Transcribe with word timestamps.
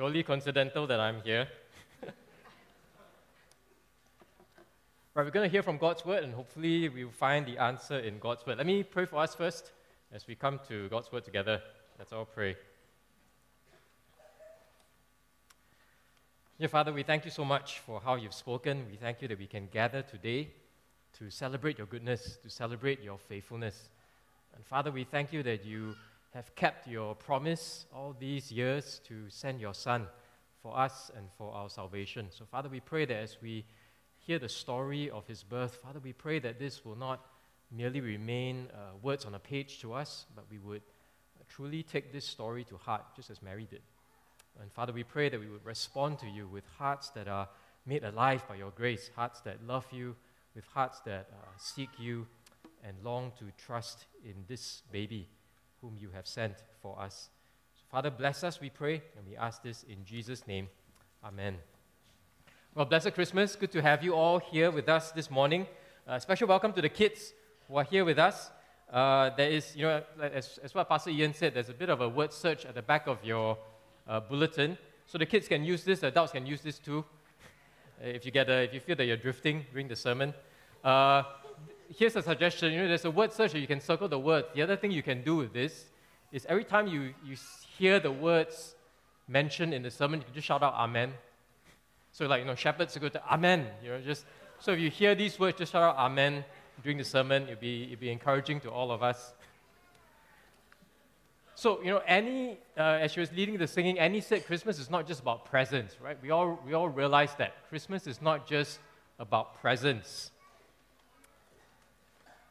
purely 0.00 0.22
coincidental 0.22 0.86
that 0.86 0.98
I'm 0.98 1.20
here. 1.20 1.46
right, 5.14 5.26
we're 5.26 5.30
going 5.30 5.46
to 5.46 5.52
hear 5.52 5.62
from 5.62 5.76
God's 5.76 6.06
word, 6.06 6.24
and 6.24 6.32
hopefully 6.32 6.88
we'll 6.88 7.10
find 7.10 7.44
the 7.44 7.58
answer 7.58 7.98
in 7.98 8.18
God's 8.18 8.46
word. 8.46 8.56
Let 8.56 8.66
me 8.66 8.82
pray 8.82 9.04
for 9.04 9.16
us 9.16 9.34
first 9.34 9.72
as 10.10 10.26
we 10.26 10.34
come 10.36 10.58
to 10.68 10.88
God's 10.88 11.12
word 11.12 11.26
together. 11.26 11.60
Let's 11.98 12.14
all 12.14 12.24
pray. 12.24 12.56
Dear 16.58 16.68
Father, 16.68 16.94
we 16.94 17.02
thank 17.02 17.26
you 17.26 17.30
so 17.30 17.44
much 17.44 17.80
for 17.80 18.00
how 18.00 18.14
you've 18.14 18.32
spoken. 18.32 18.86
We 18.90 18.96
thank 18.96 19.20
you 19.20 19.28
that 19.28 19.38
we 19.38 19.48
can 19.48 19.68
gather 19.70 20.00
today 20.00 20.48
to 21.18 21.28
celebrate 21.28 21.76
your 21.76 21.88
goodness, 21.88 22.38
to 22.42 22.48
celebrate 22.48 23.02
your 23.02 23.18
faithfulness. 23.18 23.90
And 24.56 24.64
Father, 24.64 24.90
we 24.90 25.04
thank 25.04 25.30
you 25.30 25.42
that 25.42 25.66
you 25.66 25.94
have 26.34 26.54
kept 26.54 26.86
your 26.86 27.14
promise 27.14 27.86
all 27.92 28.14
these 28.18 28.52
years 28.52 29.00
to 29.06 29.28
send 29.28 29.60
your 29.60 29.74
Son 29.74 30.06
for 30.62 30.78
us 30.78 31.10
and 31.16 31.26
for 31.36 31.52
our 31.52 31.68
salvation. 31.68 32.28
So, 32.30 32.44
Father, 32.44 32.68
we 32.68 32.80
pray 32.80 33.04
that 33.04 33.16
as 33.16 33.38
we 33.42 33.64
hear 34.18 34.38
the 34.38 34.48
story 34.48 35.10
of 35.10 35.26
his 35.26 35.42
birth, 35.42 35.76
Father, 35.82 35.98
we 35.98 36.12
pray 36.12 36.38
that 36.38 36.58
this 36.58 36.84
will 36.84 36.96
not 36.96 37.26
merely 37.72 38.00
remain 38.00 38.68
uh, 38.72 38.96
words 39.02 39.24
on 39.24 39.34
a 39.34 39.38
page 39.38 39.80
to 39.80 39.92
us, 39.92 40.26
but 40.36 40.44
we 40.50 40.58
would 40.58 40.82
truly 41.48 41.82
take 41.82 42.12
this 42.12 42.24
story 42.24 42.62
to 42.64 42.76
heart, 42.76 43.02
just 43.16 43.30
as 43.30 43.42
Mary 43.42 43.66
did. 43.68 43.82
And 44.60 44.70
Father, 44.72 44.92
we 44.92 45.02
pray 45.02 45.28
that 45.30 45.40
we 45.40 45.48
would 45.48 45.64
respond 45.64 46.18
to 46.20 46.26
you 46.26 46.46
with 46.46 46.64
hearts 46.78 47.10
that 47.10 47.26
are 47.26 47.48
made 47.86 48.04
alive 48.04 48.46
by 48.48 48.54
your 48.54 48.70
grace, 48.70 49.10
hearts 49.16 49.40
that 49.40 49.66
love 49.66 49.86
you, 49.90 50.14
with 50.54 50.64
hearts 50.66 51.00
that 51.06 51.28
uh, 51.32 51.46
seek 51.56 51.88
you 51.98 52.26
and 52.84 52.96
long 53.02 53.32
to 53.38 53.46
trust 53.56 54.04
in 54.24 54.44
this 54.46 54.82
baby 54.92 55.28
whom 55.80 55.96
you 55.98 56.10
have 56.14 56.26
sent 56.26 56.54
for 56.82 57.00
us. 57.00 57.30
So, 57.74 57.82
Father, 57.90 58.10
bless 58.10 58.44
us, 58.44 58.60
we 58.60 58.70
pray, 58.70 59.02
and 59.16 59.26
we 59.26 59.36
ask 59.36 59.62
this 59.62 59.82
in 59.84 60.04
Jesus' 60.04 60.46
name. 60.46 60.68
Amen. 61.24 61.56
Well, 62.74 62.84
blessed 62.84 63.14
Christmas. 63.14 63.56
Good 63.56 63.72
to 63.72 63.82
have 63.82 64.04
you 64.04 64.14
all 64.14 64.38
here 64.38 64.70
with 64.70 64.88
us 64.88 65.10
this 65.12 65.30
morning. 65.30 65.66
Uh, 66.06 66.18
special 66.18 66.48
welcome 66.48 66.72
to 66.72 66.82
the 66.82 66.88
kids 66.88 67.32
who 67.66 67.76
are 67.76 67.84
here 67.84 68.04
with 68.04 68.18
us. 68.18 68.50
Uh, 68.92 69.30
there 69.36 69.50
is, 69.50 69.74
you 69.76 69.82
know, 69.82 70.02
as, 70.20 70.58
as 70.62 70.74
what 70.74 70.88
Pastor 70.88 71.10
Ian 71.10 71.32
said, 71.32 71.54
there's 71.54 71.68
a 71.68 71.74
bit 71.74 71.88
of 71.88 72.00
a 72.00 72.08
word 72.08 72.32
search 72.32 72.64
at 72.66 72.74
the 72.74 72.82
back 72.82 73.06
of 73.06 73.24
your 73.24 73.56
uh, 74.08 74.20
bulletin. 74.20 74.76
So 75.06 75.18
the 75.18 75.26
kids 75.26 75.48
can 75.48 75.64
use 75.64 75.84
this, 75.84 76.00
the 76.00 76.08
adults 76.08 76.32
can 76.32 76.46
use 76.46 76.60
this 76.60 76.78
too. 76.78 77.04
if 78.02 78.24
you, 78.24 78.30
get 78.30 78.48
a, 78.48 78.64
if 78.64 78.74
you 78.74 78.80
feel 78.80 78.96
that 78.96 79.04
you're 79.04 79.16
drifting 79.16 79.64
during 79.72 79.88
the 79.88 79.96
sermon. 79.96 80.34
Uh, 80.84 81.22
here's 81.96 82.16
a 82.16 82.22
suggestion. 82.22 82.72
You 82.72 82.82
know, 82.82 82.88
there's 82.88 83.04
a 83.04 83.10
word 83.10 83.32
search, 83.32 83.54
you 83.54 83.66
can 83.66 83.80
circle 83.80 84.08
the 84.08 84.18
word. 84.18 84.44
The 84.54 84.62
other 84.62 84.76
thing 84.76 84.90
you 84.90 85.02
can 85.02 85.22
do 85.22 85.36
with 85.36 85.52
this 85.52 85.86
is 86.32 86.46
every 86.48 86.64
time 86.64 86.86
you, 86.86 87.14
you 87.24 87.36
hear 87.76 87.98
the 87.98 88.12
words 88.12 88.74
mentioned 89.28 89.74
in 89.74 89.82
the 89.82 89.90
sermon, 89.90 90.20
you 90.20 90.24
can 90.24 90.34
just 90.34 90.46
shout 90.46 90.62
out 90.62 90.74
Amen. 90.74 91.12
So 92.12 92.26
like, 92.26 92.40
you 92.40 92.46
know, 92.46 92.54
shepherds 92.54 92.96
go 92.98 93.08
to 93.08 93.22
Amen. 93.26 93.66
You 93.82 93.90
know, 93.90 94.00
just 94.00 94.24
so 94.58 94.72
if 94.72 94.80
you 94.80 94.90
hear 94.90 95.14
these 95.14 95.38
words, 95.38 95.58
just 95.58 95.72
shout 95.72 95.82
out 95.82 95.96
Amen 95.96 96.44
during 96.82 96.98
the 96.98 97.04
sermon. 97.04 97.44
It'll 97.44 97.60
be, 97.60 97.84
it'll 97.84 98.00
be 98.00 98.10
encouraging 98.10 98.60
to 98.60 98.70
all 98.70 98.92
of 98.92 99.02
us. 99.02 99.34
So, 101.54 101.82
you 101.82 101.90
know, 101.90 101.98
Annie, 101.98 102.56
uh, 102.78 102.80
as 103.02 103.12
she 103.12 103.20
was 103.20 103.30
leading 103.32 103.58
the 103.58 103.66
singing, 103.66 103.98
Annie 103.98 104.22
said 104.22 104.46
Christmas 104.46 104.78
is 104.78 104.88
not 104.88 105.06
just 105.06 105.20
about 105.20 105.44
presents, 105.44 105.94
right? 106.00 106.16
We 106.22 106.30
all, 106.30 106.58
we 106.66 106.72
all 106.72 106.88
realize 106.88 107.34
that. 107.34 107.68
Christmas 107.68 108.06
is 108.06 108.22
not 108.22 108.46
just 108.46 108.78
about 109.18 109.60
presents. 109.60 110.30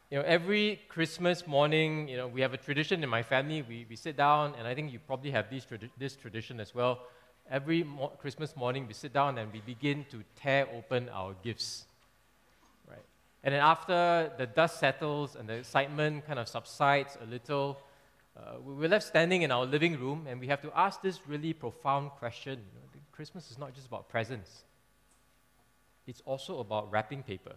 You 0.10 0.18
know, 0.18 0.24
every 0.26 0.82
Christmas 0.90 1.46
morning, 1.46 2.08
you 2.08 2.18
know, 2.18 2.28
we 2.28 2.42
have 2.42 2.56
a 2.56 2.58
tradition 2.58 3.04
in 3.04 3.10
my 3.10 3.22
family. 3.22 3.62
We, 3.62 3.86
we 3.88 3.96
sit 3.96 4.18
down, 4.18 4.56
and 4.58 4.68
I 4.68 4.74
think 4.74 4.92
you 4.92 4.98
probably 4.98 5.30
have 5.30 5.52
this, 5.52 5.66
tradi- 5.66 5.92
this 6.00 6.16
tradition 6.16 6.60
as 6.60 6.74
well. 6.74 7.02
Every 7.52 7.84
mo- 7.84 8.14
Christmas 8.20 8.56
morning, 8.56 8.88
we 8.88 8.96
sit 8.96 9.14
down 9.14 9.38
and 9.38 9.54
we 9.54 9.62
begin 9.62 10.08
to 10.10 10.24
tear 10.36 10.68
open 10.76 11.10
our 11.10 11.36
gifts. 11.44 11.86
Right? 12.90 13.06
And 13.44 13.54
then 13.54 13.62
after 13.62 14.32
the 14.36 14.48
dust 14.48 14.80
settles 14.80 15.36
and 15.36 15.48
the 15.48 15.54
excitement 15.54 16.26
kind 16.26 16.39
of 16.39 16.48
subsides 16.48 17.16
a 17.22 17.26
little, 17.28 17.78
uh, 18.36 18.54
we're 18.64 18.89
left 18.89 19.06
standing 19.06 19.44
in 19.44 19.52
our 19.52 19.66
living 19.66 20.00
room 20.00 20.26
and 20.28 20.39
we 20.39 20.48
have 20.48 20.62
to 20.64 20.72
ask 20.76 21.04
this 21.04 21.20
really 21.28 21.54
profound 21.54 22.10
question. 22.17 22.54
You 22.54 22.80
know, 22.80 23.02
Christmas 23.12 23.52
is 23.52 23.60
not 23.60 23.76
just 23.76 23.86
about 23.86 24.10
presents, 24.10 24.64
it's 26.08 26.22
also 26.26 26.62
about 26.62 26.92
wrapping 26.92 27.22
paper. 27.22 27.54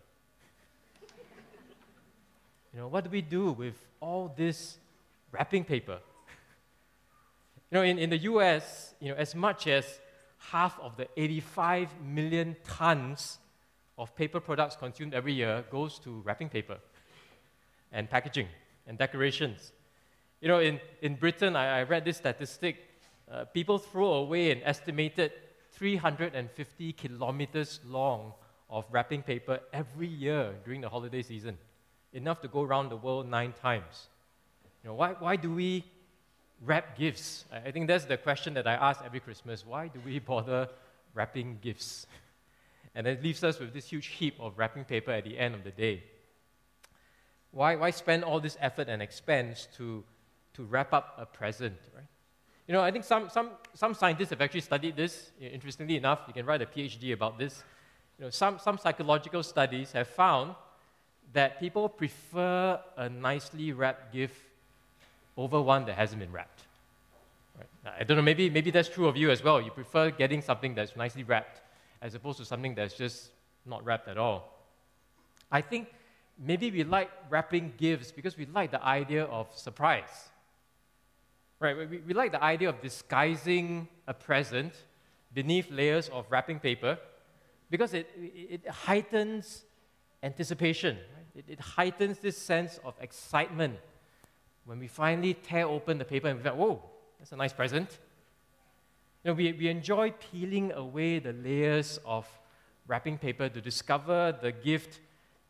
You 2.72 2.81
know, 2.81 2.88
what 2.88 3.05
do 3.05 3.10
we 3.10 3.21
do 3.21 3.53
with 3.53 3.75
all 4.00 4.33
this 4.34 4.78
wrapping 5.31 5.65
paper? 5.65 5.99
You 7.71 7.78
know, 7.78 7.84
in, 7.84 7.99
in 7.99 8.10
the 8.10 8.19
US, 8.19 8.94
you 9.00 9.09
know, 9.09 9.15
as 9.15 9.34
much 9.34 9.66
as 9.66 9.99
half 10.37 10.78
of 10.78 10.94
the 10.99 11.09
85 11.16 11.88
million 12.05 12.55
tons 12.65 13.38
of 13.97 14.15
paper 14.15 14.41
products 14.41 14.77
consumed 14.77 15.15
every 15.15 15.32
year 15.32 15.65
goes 15.71 15.99
to 16.00 16.21
wrapping 16.21 16.50
paper 16.50 16.77
and 17.93 18.11
packaging 18.11 18.47
and 18.87 18.99
decorations. 18.99 19.72
You 20.43 20.49
know, 20.49 20.59
in, 20.59 20.81
in 21.00 21.15
Britain, 21.15 21.56
I, 21.56 21.78
I 21.78 21.82
read 21.84 22.05
this 22.05 22.19
statistic. 22.19 22.77
Uh, 23.31 23.47
people 23.47 23.78
throw 23.78 24.12
away 24.16 24.50
an 24.50 24.61
estimated 24.65 25.32
350 25.71 26.93
kilometers 26.93 27.81
long 27.87 28.34
of 28.69 28.84
wrapping 28.91 29.22
paper 29.22 29.61
every 29.72 30.09
year 30.09 30.53
during 30.62 30.82
the 30.82 30.91
holiday 30.91 31.22
season 31.22 31.56
enough 32.12 32.41
to 32.43 32.49
go 32.49 32.62
around 32.62 32.89
the 32.89 32.97
world 32.97 33.28
nine 33.28 33.53
times. 33.61 34.09
You 34.83 34.91
know, 34.91 34.95
why, 34.95 35.15
why 35.19 35.37
do 35.37 35.53
we 35.53 35.84
wrap 36.65 36.97
gifts? 36.97 37.45
I 37.53 37.71
think 37.71 37.89
that's 37.89 38.05
the 38.05 38.17
question 38.17 38.55
that 38.55 38.67
I 38.67 38.75
ask 38.75 39.00
every 39.05 39.21
Christmas. 39.21 39.67
Why 39.67 39.89
do 39.89 40.00
we 40.05 40.19
bother 40.33 40.69
wrapping 41.15 41.59
gifts? 41.61 42.06
And 42.95 43.06
it 43.06 43.23
leaves 43.23 43.43
us 43.43 43.59
with 43.59 43.73
this 43.73 43.87
huge 43.87 44.09
heap 44.09 44.34
of 44.39 44.59
wrapping 44.59 44.84
paper 44.84 45.12
at 45.12 45.25
the 45.25 45.39
end 45.39 45.55
of 45.55 45.65
the 45.65 45.71
day. 45.71 46.03
Why, 47.50 47.75
why 47.75 47.91
spend 47.91 48.23
all 48.23 48.39
this 48.39 48.59
effort 48.61 48.89
and 48.91 49.00
expense 49.00 49.67
to, 49.79 50.05
to 50.53 50.65
wrap 50.65 50.93
up 50.93 51.15
a 51.17 51.25
present, 51.25 51.79
right? 51.97 52.05
You 52.69 52.75
know, 52.75 52.83
I 52.83 52.91
think 52.91 53.05
some, 53.05 53.31
some, 53.31 53.50
some 53.75 53.94
scientists 53.94 54.31
have 54.31 54.41
actually 54.41 54.61
studied 54.61 54.94
this. 54.97 55.31
Interestingly 55.41 55.97
enough, 55.97 56.21
you 56.29 56.34
can 56.34 56.44
write 56.44 56.61
a 56.61 56.67
PhD 56.67 57.12
about 57.12 57.39
this. 57.39 57.65
You 58.19 58.27
know, 58.27 58.31
some, 58.31 58.59
some 58.59 58.77
psychological 58.77 59.43
studies 59.43 59.93
have 59.93 60.09
found 60.09 60.55
that 61.32 61.60
people 61.60 61.88
prefer 61.88 62.81
a 62.97 63.09
nicely 63.09 63.72
wrapped 63.72 64.12
gift 64.12 64.41
over 65.37 65.60
one 65.60 65.84
that 65.87 65.94
hasn't 65.94 66.20
been 66.20 66.32
wrapped. 66.32 66.62
Right? 67.59 67.94
I 68.00 68.04
don't 68.04 68.16
know, 68.16 68.22
maybe, 68.22 68.50
maybe 68.50 68.70
that's 68.70 68.88
true 68.88 69.06
of 69.06 69.16
you 69.16 69.31
as 69.31 69.43
well. 69.43 69.60
You 69.60 69.70
prefer 69.70 70.10
getting 70.10 70.43
something 70.43 70.75
that's 70.75 70.94
nicely 70.97 71.22
wrapped 71.22 71.60
as 72.03 72.15
opposed 72.15 72.38
to 72.38 72.44
something 72.44 72.75
that's 72.75 72.94
just 72.94 73.31
not 73.65 73.84
wrapped 73.84 74.09
at 74.09 74.19
all. 74.19 74.53
I 75.50 75.60
think 75.60 75.88
maybe 76.38 76.70
we 76.70 76.84
like 76.84 77.10
wrapping 77.31 77.72
gifts 77.76 78.12
because 78.12 78.37
we 78.37 78.47
like 78.47 78.70
the 78.70 78.82
idea 78.84 79.25
of 79.25 79.49
surprise. 79.54 80.31
Right? 81.60 81.76
We, 81.76 81.99
we 81.99 82.14
like 82.14 82.32
the 82.32 82.43
idea 82.43 82.69
of 82.69 82.81
disguising 82.82 83.88
a 84.06 84.14
present 84.14 84.72
beneath 85.32 85.70
layers 85.70 86.09
of 86.09 86.26
wrapping 86.31 86.59
paper 86.59 86.99
because 87.70 87.94
it, 87.94 88.09
it, 88.16 88.60
it 88.64 88.69
heightens 88.69 89.64
anticipation. 90.22 90.99
It, 91.34 91.44
it 91.48 91.60
heightens 91.60 92.19
this 92.19 92.37
sense 92.37 92.78
of 92.84 92.94
excitement 93.00 93.78
when 94.65 94.78
we 94.78 94.87
finally 94.87 95.34
tear 95.34 95.66
open 95.66 95.98
the 95.98 96.04
paper 96.04 96.28
and 96.28 96.38
we 96.38 96.43
think, 96.43 96.56
whoa, 96.56 96.82
that's 97.19 97.32
a 97.32 97.37
nice 97.37 97.53
present. 97.53 97.98
You 99.25 99.31
know, 99.31 99.34
we, 99.34 99.53
we 99.53 99.69
enjoy 99.69 100.12
peeling 100.12 100.72
away 100.72 101.19
the 101.19 101.32
layers 101.32 101.98
of 102.04 102.26
wrapping 102.87 103.19
paper 103.19 103.48
to 103.48 103.60
discover 103.60 104.37
the 104.41 104.53
gift 104.53 105.00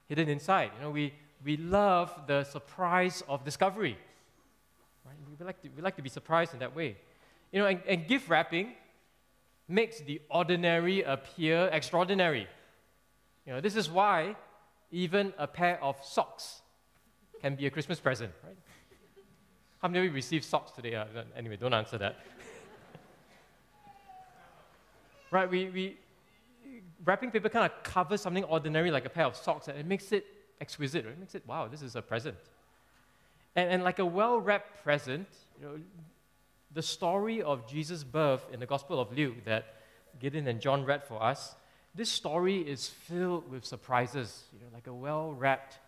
hidden 0.09 0.29
inside. 0.29 0.71
You 0.77 0.85
know, 0.85 0.91
we, 0.91 1.15
we 1.45 1.57
love 1.57 2.13
the 2.27 2.45
surprise 2.45 3.23
of 3.29 3.45
discovery. 3.45 3.97
Right? 5.05 5.17
We, 5.39 5.45
like 5.45 5.61
to, 5.63 5.69
we 5.75 5.83
like 5.83 5.97
to 5.97 6.03
be 6.03 6.11
surprised 6.11 6.53
in 6.53 6.61
that 6.61 6.75
way. 6.75 6.97
You 7.51 7.61
know, 7.61 7.67
and, 7.67 7.81
and 7.89 8.07
gift 8.07 8.29
wrapping 8.29 8.73
makes 9.69 10.01
the 10.01 10.21
ordinary 10.31 11.03
appear 11.03 11.69
extraordinary. 11.73 12.47
You 13.47 13.55
know, 13.55 13.61
this 13.61 13.77
is 13.77 13.91
why 13.91 14.37
even 14.93 15.33
a 15.39 15.47
pair 15.47 15.83
of 15.83 15.97
socks 16.05 16.61
can 17.41 17.57
be 17.57 17.67
a 17.67 17.71
Christmas 17.71 17.99
present, 17.99 18.31
right? 18.45 18.57
How 19.81 19.89
many 19.89 19.99
of 19.99 20.05
you 20.05 20.13
received 20.13 20.45
socks 20.45 20.71
today? 20.71 20.95
Uh, 20.95 21.07
anyway, 21.37 21.57
don't 21.57 21.75
answer 21.75 21.99
that. 21.99 22.15
right, 25.33 25.51
we, 25.51 25.71
we, 25.71 25.97
wrapping 27.05 27.33
paper 27.33 27.49
kind 27.49 27.65
of 27.65 27.83
covers 27.83 28.21
something 28.21 28.45
ordinary 28.45 28.91
like 28.91 29.07
a 29.07 29.09
pair 29.09 29.25
of 29.25 29.35
socks 29.35 29.67
and 29.67 29.77
it 29.77 29.87
makes 29.87 30.13
it 30.13 30.25
exquisite, 30.61 31.05
right? 31.05 31.15
It 31.15 31.19
makes 31.19 31.35
it, 31.35 31.43
wow, 31.49 31.67
this 31.67 31.83
is 31.83 31.97
a 31.97 32.03
present. 32.03 32.37
And, 33.57 33.71
and 33.71 33.83
like 33.83 33.99
a 33.99 34.07
well 34.07 34.39
wrapped 34.39 34.85
present, 34.85 35.27
you 35.59 35.67
know, 35.67 35.81
the 36.73 36.83
story 36.83 37.43
of 37.43 37.67
Jesus' 37.67 38.05
birth 38.05 38.47
in 38.53 38.61
the 38.61 38.67
Gospel 38.67 39.01
of 39.01 39.17
Luke 39.17 39.45
that 39.47 39.75
Gideon 40.21 40.47
and 40.47 40.61
John 40.61 40.85
read 40.85 41.03
for 41.03 41.23
us 41.23 41.57
this 41.95 42.11
story 42.11 42.59
is 42.59 42.89
filled 42.89 43.51
with 43.51 43.65
surprises, 43.65 44.45
you 44.53 44.61
know, 44.61 44.73
like 44.73 44.87
a 44.87 44.95
well 44.95 45.33
wrapped 45.33 45.79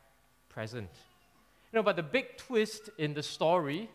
present. 0.49 0.91
You 1.73 1.79
know, 1.79 1.83
but 1.83 1.97
the 1.97 2.03
big 2.03 2.37
twist 2.37 2.91
in 2.99 3.15
the 3.15 3.23
story, 3.23 3.89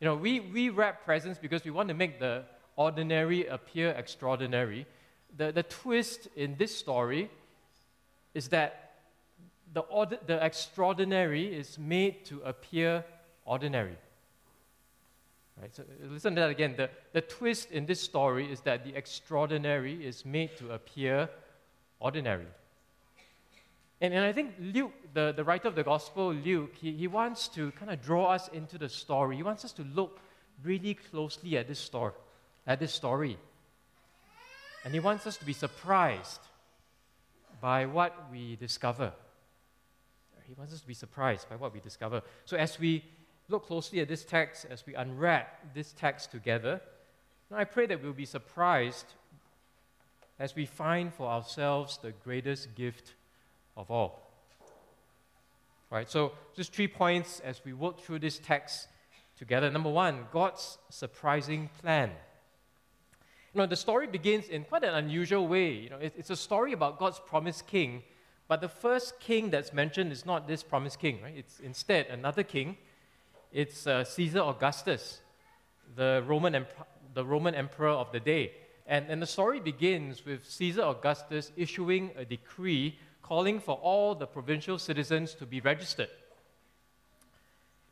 you 0.00 0.04
know, 0.04 0.14
we, 0.14 0.40
we 0.40 0.68
wrap 0.68 1.04
presents 1.04 1.38
because 1.38 1.64
we 1.64 1.70
want 1.70 1.88
to 1.88 1.94
make 1.94 2.20
the 2.20 2.44
ordinary 2.76 3.46
appear 3.46 3.90
extraordinary, 3.90 4.86
the, 5.36 5.52
the 5.52 5.62
twist 5.62 6.28
in 6.36 6.56
this 6.56 6.76
story 6.76 7.30
is 8.34 8.48
that 8.48 8.92
the, 9.72 9.82
ordi- 9.82 10.24
the 10.26 10.44
extraordinary 10.44 11.54
is 11.54 11.78
made 11.78 12.24
to 12.26 12.40
appear 12.42 13.04
ordinary. 13.44 13.96
Right, 15.60 15.74
so 15.74 15.84
listen 16.08 16.34
to 16.34 16.40
that 16.40 16.50
again. 16.50 16.74
The, 16.76 16.90
the 17.12 17.20
twist 17.20 17.70
in 17.70 17.86
this 17.86 18.00
story 18.00 18.50
is 18.50 18.60
that 18.62 18.84
the 18.84 18.94
extraordinary 18.96 20.04
is 20.04 20.24
made 20.24 20.56
to 20.58 20.72
appear 20.72 21.28
ordinary. 22.00 22.46
And, 24.00 24.12
and 24.12 24.24
I 24.24 24.32
think 24.32 24.54
Luke, 24.60 24.92
the, 25.12 25.32
the 25.34 25.44
writer 25.44 25.68
of 25.68 25.74
the 25.74 25.82
gospel, 25.82 26.32
Luke, 26.32 26.74
he, 26.74 26.92
he 26.92 27.06
wants 27.06 27.48
to 27.48 27.70
kind 27.72 27.90
of 27.90 28.02
draw 28.02 28.32
us 28.32 28.48
into 28.48 28.76
the 28.78 28.88
story. 28.88 29.36
He 29.36 29.42
wants 29.42 29.64
us 29.64 29.72
to 29.72 29.82
look 29.82 30.20
really 30.62 30.94
closely 30.94 31.56
at 31.56 31.68
this 31.68 31.78
story, 31.78 32.12
at 32.66 32.80
this 32.80 32.92
story. 32.92 33.38
And 34.84 34.92
he 34.92 35.00
wants 35.00 35.26
us 35.26 35.36
to 35.38 35.44
be 35.44 35.54
surprised 35.54 36.40
by 37.60 37.86
what 37.86 38.30
we 38.30 38.56
discover. 38.56 39.12
He 40.46 40.52
wants 40.52 40.74
us 40.74 40.80
to 40.80 40.86
be 40.86 40.94
surprised 40.94 41.48
by 41.48 41.56
what 41.56 41.72
we 41.72 41.80
discover. 41.80 42.20
So 42.44 42.56
as 42.56 42.78
we 42.78 43.02
look 43.48 43.66
closely 43.66 44.00
at 44.00 44.08
this 44.08 44.24
text, 44.24 44.66
as 44.70 44.84
we 44.86 44.94
unwrap 44.94 45.74
this 45.74 45.92
text 45.92 46.30
together, 46.30 46.80
I 47.50 47.64
pray 47.64 47.86
that 47.86 48.02
we'll 48.02 48.12
be 48.12 48.26
surprised 48.26 49.06
as 50.38 50.54
we 50.54 50.66
find 50.66 51.12
for 51.12 51.28
ourselves 51.28 51.98
the 52.02 52.12
greatest 52.12 52.74
gift 52.74 53.14
of 53.76 53.90
all. 53.90 54.20
Right, 55.90 56.10
so 56.10 56.32
just 56.56 56.72
three 56.72 56.88
points 56.88 57.40
as 57.40 57.60
we 57.64 57.72
work 57.72 58.00
through 58.00 58.18
this 58.18 58.38
text 58.38 58.88
together. 59.38 59.70
Number 59.70 59.90
one, 59.90 60.26
God's 60.32 60.78
surprising 60.90 61.70
plan. 61.80 62.10
You 63.52 63.58
know, 63.58 63.66
the 63.66 63.76
story 63.76 64.08
begins 64.08 64.48
in 64.48 64.64
quite 64.64 64.82
an 64.82 64.94
unusual 64.94 65.46
way. 65.46 65.70
You 65.70 65.90
know, 65.90 65.98
it's 66.00 66.30
a 66.30 66.36
story 66.36 66.72
about 66.72 66.98
God's 66.98 67.20
promised 67.20 67.68
king, 67.68 68.02
but 68.48 68.60
the 68.60 68.68
first 68.68 69.20
king 69.20 69.50
that's 69.50 69.72
mentioned 69.72 70.10
is 70.10 70.26
not 70.26 70.48
this 70.48 70.64
promised 70.64 70.98
king, 70.98 71.22
right? 71.22 71.34
It's 71.36 71.60
instead 71.60 72.06
another 72.08 72.42
king. 72.42 72.76
It's 73.52 73.86
uh, 73.86 74.02
Caesar 74.02 74.40
Augustus, 74.40 75.20
the 75.94 76.24
Roman, 76.26 76.56
emp- 76.56 76.88
the 77.14 77.24
Roman 77.24 77.54
emperor 77.54 77.90
of 77.90 78.10
the 78.10 78.18
day. 78.18 78.52
And, 78.86 79.06
and 79.08 79.22
the 79.22 79.26
story 79.26 79.60
begins 79.60 80.24
with 80.24 80.44
Caesar 80.48 80.82
Augustus 80.82 81.52
issuing 81.56 82.10
a 82.16 82.24
decree 82.24 82.98
calling 83.22 83.58
for 83.58 83.76
all 83.76 84.14
the 84.14 84.26
provincial 84.26 84.78
citizens 84.78 85.34
to 85.34 85.46
be 85.46 85.60
registered. 85.60 86.10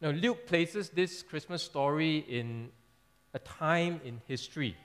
Now, 0.00 0.11
Luke 0.11 0.47
places 0.47 0.91
this 0.91 1.23
Christmas 1.23 1.62
story 1.62 2.19
in 2.19 2.69
a 3.33 3.39
time 3.39 4.00
in 4.05 4.21
history 4.27 4.77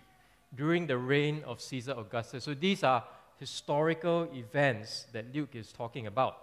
during 0.56 0.88
the 0.88 0.98
reign 0.98 1.44
of 1.46 1.60
Caesar 1.60 1.96
Augustus. 1.98 2.46
So 2.46 2.54
these 2.54 2.84
are 2.84 3.04
historical 3.38 4.30
events 4.34 5.08
that 5.12 5.34
Luke 5.36 5.56
is 5.56 5.74
talking 5.74 6.08
about. 6.08 6.38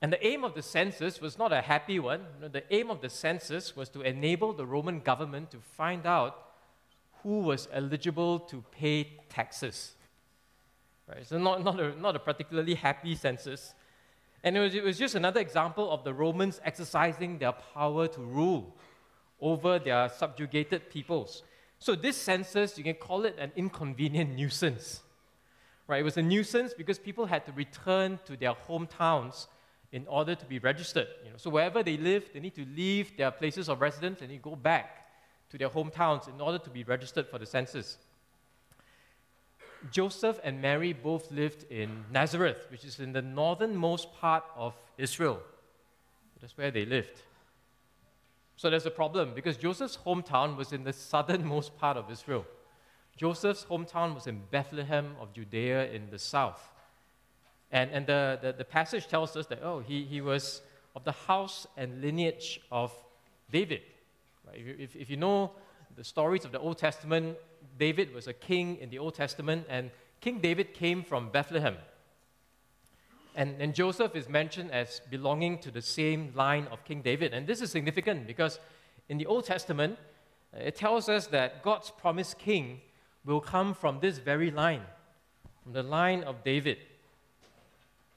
And 0.00 0.12
the 0.12 0.26
aim 0.26 0.44
of 0.44 0.54
the 0.54 0.62
census 0.62 1.20
was 1.20 1.38
not 1.38 1.52
a 1.52 1.60
happy 1.60 1.98
one. 1.98 2.24
The 2.40 2.62
aim 2.72 2.90
of 2.90 3.00
the 3.00 3.10
census 3.10 3.76
was 3.76 3.88
to 3.90 4.00
enable 4.00 4.52
the 4.52 4.64
Roman 4.64 5.00
government 5.00 5.50
to 5.50 5.58
find 5.58 6.06
out 6.06 6.47
who 7.22 7.40
was 7.40 7.68
eligible 7.72 8.40
to 8.40 8.64
pay 8.70 9.18
taxes. 9.28 9.94
Right? 11.08 11.26
So, 11.26 11.38
not, 11.38 11.64
not, 11.64 11.80
a, 11.80 11.98
not 12.00 12.16
a 12.16 12.18
particularly 12.18 12.74
happy 12.74 13.14
census. 13.14 13.74
And 14.44 14.56
it 14.56 14.60
was, 14.60 14.74
it 14.74 14.84
was 14.84 14.98
just 14.98 15.14
another 15.14 15.40
example 15.40 15.90
of 15.90 16.04
the 16.04 16.12
Romans 16.14 16.60
exercising 16.64 17.38
their 17.38 17.52
power 17.52 18.06
to 18.08 18.20
rule 18.20 18.76
over 19.40 19.78
their 19.78 20.08
subjugated 20.08 20.90
peoples. 20.90 21.42
So, 21.78 21.94
this 21.94 22.16
census, 22.16 22.76
you 22.76 22.84
can 22.84 22.94
call 22.94 23.24
it 23.24 23.36
an 23.38 23.52
inconvenient 23.56 24.34
nuisance. 24.34 25.00
Right? 25.86 26.00
It 26.00 26.04
was 26.04 26.18
a 26.18 26.22
nuisance 26.22 26.74
because 26.74 26.98
people 26.98 27.26
had 27.26 27.46
to 27.46 27.52
return 27.52 28.18
to 28.26 28.36
their 28.36 28.54
hometowns 28.68 29.46
in 29.90 30.06
order 30.06 30.34
to 30.34 30.44
be 30.44 30.58
registered. 30.58 31.08
You 31.24 31.30
know, 31.30 31.36
so, 31.36 31.50
wherever 31.50 31.82
they 31.82 31.96
live, 31.96 32.28
they 32.34 32.40
need 32.40 32.54
to 32.56 32.66
leave 32.76 33.16
their 33.16 33.30
places 33.30 33.68
of 33.68 33.80
residence 33.80 34.20
and 34.20 34.30
they 34.30 34.36
go 34.36 34.54
back 34.54 35.07
to 35.50 35.58
their 35.58 35.68
hometowns 35.68 36.28
in 36.28 36.40
order 36.40 36.58
to 36.58 36.70
be 36.70 36.84
registered 36.84 37.26
for 37.26 37.38
the 37.38 37.46
census. 37.46 37.98
Joseph 39.90 40.40
and 40.42 40.60
Mary 40.60 40.92
both 40.92 41.30
lived 41.30 41.64
in 41.70 42.04
Nazareth, 42.10 42.66
which 42.70 42.84
is 42.84 42.98
in 42.98 43.12
the 43.12 43.22
northernmost 43.22 44.12
part 44.14 44.44
of 44.56 44.74
Israel. 44.96 45.40
That's 46.40 46.56
where 46.56 46.70
they 46.70 46.84
lived. 46.84 47.22
So 48.56 48.70
there's 48.70 48.86
a 48.86 48.90
problem 48.90 49.34
because 49.34 49.56
Joseph's 49.56 49.98
hometown 50.04 50.56
was 50.56 50.72
in 50.72 50.82
the 50.82 50.92
southernmost 50.92 51.78
part 51.78 51.96
of 51.96 52.10
Israel. 52.10 52.44
Joseph's 53.16 53.64
hometown 53.64 54.14
was 54.14 54.26
in 54.26 54.42
Bethlehem 54.50 55.14
of 55.20 55.32
Judea 55.32 55.90
in 55.92 56.10
the 56.10 56.18
south. 56.18 56.60
And, 57.70 57.90
and 57.90 58.06
the, 58.06 58.38
the, 58.40 58.52
the 58.52 58.64
passage 58.64 59.06
tells 59.08 59.36
us 59.36 59.46
that, 59.46 59.60
oh, 59.62 59.80
he, 59.80 60.04
he 60.04 60.20
was 60.20 60.62
of 60.96 61.04
the 61.04 61.12
house 61.12 61.66
and 61.76 62.00
lineage 62.00 62.60
of 62.72 62.92
David. 63.52 63.82
If, 64.54 64.78
if, 64.78 64.96
if 64.96 65.10
you 65.10 65.16
know 65.16 65.52
the 65.96 66.04
stories 66.04 66.44
of 66.44 66.52
the 66.52 66.58
Old 66.58 66.78
Testament, 66.78 67.36
David 67.78 68.12
was 68.14 68.26
a 68.26 68.32
king 68.32 68.76
in 68.76 68.90
the 68.90 68.98
Old 68.98 69.14
Testament, 69.14 69.66
and 69.68 69.90
King 70.20 70.40
David 70.40 70.74
came 70.74 71.02
from 71.02 71.30
Bethlehem. 71.30 71.76
And, 73.34 73.60
and 73.60 73.74
Joseph 73.74 74.16
is 74.16 74.28
mentioned 74.28 74.72
as 74.72 75.00
belonging 75.10 75.58
to 75.58 75.70
the 75.70 75.82
same 75.82 76.32
line 76.34 76.66
of 76.72 76.84
King 76.84 77.02
David. 77.02 77.32
And 77.32 77.46
this 77.46 77.60
is 77.60 77.70
significant 77.70 78.26
because 78.26 78.58
in 79.08 79.16
the 79.16 79.26
Old 79.26 79.44
Testament, 79.44 79.96
uh, 80.52 80.58
it 80.60 80.74
tells 80.74 81.08
us 81.08 81.28
that 81.28 81.62
God's 81.62 81.90
promised 81.90 82.38
king 82.38 82.80
will 83.24 83.40
come 83.40 83.74
from 83.74 84.00
this 84.00 84.18
very 84.18 84.50
line, 84.50 84.82
from 85.62 85.72
the 85.72 85.82
line 85.82 86.24
of 86.24 86.42
David. 86.42 86.78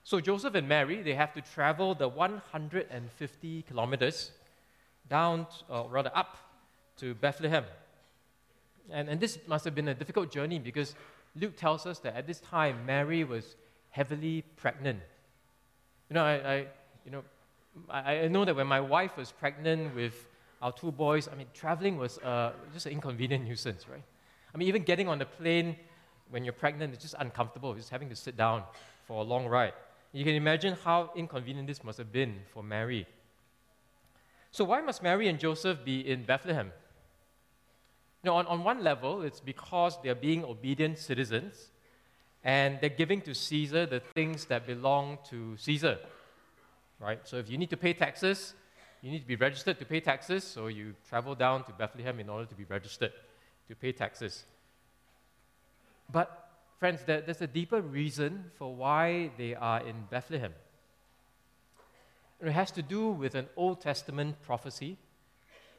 So 0.04 0.20
Joseph 0.20 0.56
and 0.56 0.68
Mary, 0.68 1.02
they 1.02 1.14
have 1.14 1.34
to 1.34 1.42
travel 1.42 1.94
the 1.94 2.08
150 2.08 3.62
kilometers 3.64 4.32
down, 5.10 5.48
or 5.70 5.90
rather 5.90 6.12
up 6.16 6.38
to 6.98 7.14
Bethlehem. 7.16 7.66
And, 8.90 9.10
and 9.10 9.20
this 9.20 9.40
must 9.48 9.66
have 9.66 9.76
been 9.76 9.88
a 9.88 9.94
difficult 9.94 10.32
journey 10.32 10.60
because 10.60 10.96
Luke 11.36 11.56
tells 11.56 11.86
us 11.86 12.00
that 12.00 12.16
at 12.16 12.28
this 12.28 12.40
time, 12.40 12.86
Mary 12.86 13.24
was 13.24 13.56
heavily 13.90 14.44
pregnant. 14.58 15.00
You 16.10 16.16
know, 16.16 16.24
I, 16.24 16.34
I 16.34 16.58
you 17.06 17.12
know, 17.12 17.24
I, 17.90 18.20
I, 18.20 18.28
know 18.28 18.44
that 18.46 18.56
when 18.56 18.68
my 18.68 18.82
wife 18.82 19.16
was 19.16 19.32
pregnant 19.32 19.96
with 19.96 20.28
our 20.62 20.72
two 20.72 20.92
boys, 20.92 21.30
I 21.32 21.36
mean, 21.36 21.48
traveling 21.54 21.98
was 21.98 22.18
uh, 22.20 22.52
just 22.74 22.86
an 22.86 22.92
inconvenient 22.92 23.46
nuisance, 23.46 23.88
right? 23.88 24.04
I 24.54 24.58
mean, 24.58 24.68
even 24.68 24.84
getting 24.84 25.08
on 25.08 25.20
the 25.20 25.26
plane 25.26 25.78
when 26.30 26.44
you're 26.44 26.54
pregnant 26.54 26.94
is 26.94 27.00
just 27.00 27.16
uncomfortable, 27.20 27.74
just 27.74 27.90
having 27.90 28.10
to 28.10 28.16
sit 28.16 28.36
down 28.36 28.64
for 29.06 29.22
a 29.22 29.24
long 29.24 29.48
ride. 29.48 29.74
You 30.14 30.26
can 30.26 30.36
imagine 30.36 30.78
how 30.84 31.12
inconvenient 31.16 31.68
this 31.68 31.84
must 31.84 31.98
have 31.98 32.12
been 32.12 32.40
for 32.54 32.62
Mary. 32.62 33.08
So, 34.52 34.66
why 34.66 34.82
must 34.82 35.02
Mary 35.02 35.30
and 35.30 35.40
Joseph 35.40 35.84
be 35.86 36.08
in 36.08 36.24
Bethlehem? 36.24 36.72
Know, 38.24 38.36
on, 38.36 38.46
on 38.48 38.64
one 38.64 38.84
level, 38.84 39.24
it's 39.24 39.40
because 39.40 39.98
they're 40.04 40.14
being 40.14 40.44
obedient 40.44 40.98
citizens 41.00 41.72
and 42.44 42.78
they're 42.82 42.90
giving 42.90 43.22
to 43.22 43.34
Caesar 43.34 43.86
the 43.86 44.00
things 44.00 44.46
that 44.46 44.68
belong 44.68 45.18
to 45.30 45.56
Caesar. 45.58 45.98
Right? 47.00 47.20
So 47.24 47.38
if 47.38 47.50
you 47.50 47.58
need 47.58 47.70
to 47.72 47.78
pay 47.78 47.94
taxes, 47.94 48.54
you 49.02 49.10
need 49.10 49.22
to 49.22 49.28
be 49.28 49.36
registered 49.36 49.80
to 49.80 49.86
pay 49.86 50.02
taxes, 50.02 50.44
so 50.44 50.68
you 50.68 50.94
travel 51.10 51.34
down 51.34 51.64
to 51.64 51.72
Bethlehem 51.72 52.20
in 52.20 52.30
order 52.30 52.46
to 52.46 52.54
be 52.54 52.66
registered 52.66 53.12
to 53.68 53.76
pay 53.76 53.92
taxes. 53.92 54.44
But, 56.12 56.50
friends, 56.78 57.02
there, 57.06 57.22
there's 57.22 57.42
a 57.42 57.48
deeper 57.48 57.82
reason 57.82 58.52
for 58.58 58.76
why 58.76 59.32
they 59.38 59.56
are 59.56 59.80
in 59.80 59.96
Bethlehem. 60.12 60.54
It 62.44 62.54
has 62.54 62.72
to 62.72 62.82
do 62.82 63.10
with 63.10 63.36
an 63.36 63.48
Old 63.56 63.82
Testament 63.82 64.42
prophecy 64.42 64.98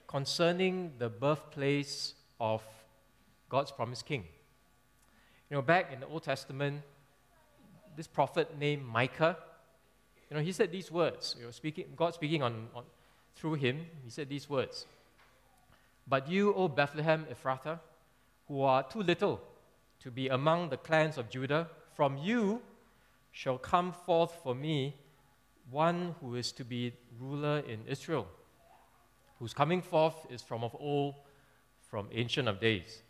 concerning 0.06 0.92
the 0.98 1.08
birthplace 1.08 2.14
of 2.38 2.62
God's 3.48 3.72
promised 3.72 4.06
king. 4.06 4.24
You 5.50 5.56
know, 5.56 5.62
back 5.62 5.92
in 5.92 5.98
the 5.98 6.06
Old 6.06 6.22
Testament, 6.22 6.82
this 7.96 8.06
prophet 8.06 8.56
named 8.56 8.84
Micah, 8.84 9.36
you 10.30 10.36
know, 10.36 10.42
he 10.42 10.52
said 10.52 10.70
these 10.70 10.90
words. 10.90 11.34
You 11.36 11.46
know, 11.46 11.50
speaking, 11.50 11.86
God 11.96 12.14
speaking 12.14 12.42
on, 12.44 12.68
on, 12.76 12.84
through 13.34 13.54
him, 13.54 13.84
he 14.04 14.10
said 14.10 14.28
these 14.28 14.48
words. 14.48 14.86
But 16.06 16.28
you, 16.28 16.54
O 16.54 16.68
Bethlehem 16.68 17.26
Ephrathah, 17.30 17.80
who 18.46 18.62
are 18.62 18.84
too 18.84 19.02
little 19.02 19.40
to 20.00 20.10
be 20.12 20.28
among 20.28 20.68
the 20.68 20.76
clans 20.76 21.18
of 21.18 21.28
Judah, 21.28 21.68
from 21.96 22.16
you 22.16 22.62
shall 23.32 23.58
come 23.58 23.92
forth 23.92 24.38
for 24.44 24.54
me 24.54 24.94
one 25.70 26.14
who 26.20 26.34
is 26.34 26.52
to 26.52 26.64
be 26.64 26.92
ruler 27.18 27.60
in 27.60 27.80
Israel, 27.86 28.26
whose 29.38 29.54
coming 29.54 29.82
forth 29.82 30.26
is 30.30 30.42
from 30.42 30.64
of 30.64 30.76
old 30.78 31.14
from 31.90 32.08
Ancient 32.12 32.48
of 32.48 32.60
Days. 32.60 33.02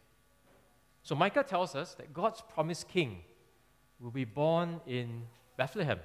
So 1.03 1.15
Micah 1.15 1.45
tells 1.45 1.75
us 1.75 1.95
that 1.95 2.13
God's 2.13 2.43
promised 2.53 2.89
king 2.89 3.23
will 4.01 4.11
be 4.11 4.25
born 4.25 4.81
in 4.87 5.23
Bethlehem. 5.57 5.99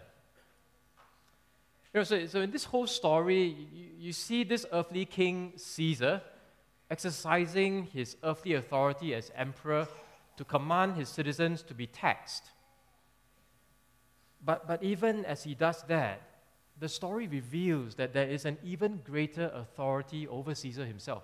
You 1.94 2.02
know, 2.02 2.04
so, 2.04 2.26
so 2.28 2.42
in 2.42 2.52
this 2.52 2.66
whole 2.66 2.86
story, 2.88 3.68
you, 3.74 3.88
you 3.98 4.14
see 4.14 4.44
this 4.44 4.66
earthly 4.72 5.06
king 5.06 5.54
Caesar 5.56 6.22
exercising 6.90 7.86
his 7.86 8.16
earthly 8.24 8.54
authority 8.54 9.14
as 9.14 9.32
emperor 9.36 9.88
to 10.38 10.44
command 10.46 10.96
his 10.96 11.10
citizens 11.10 11.64
to 11.64 11.74
be 11.74 11.88
taxed. 11.88 12.44
But, 14.44 14.68
but 14.68 14.84
even 14.84 15.26
as 15.26 15.44
he 15.44 15.56
does 15.56 15.84
that, 15.88 16.22
the 16.80 16.90
story 16.90 17.28
reveals 17.28 17.96
that 17.96 18.14
there 18.14 18.28
is 18.28 18.46
an 18.46 18.58
even 18.64 19.02
greater 19.04 19.52
authority 19.54 20.28
over 20.28 20.54
Caesar 20.54 20.86
himself. 20.86 21.24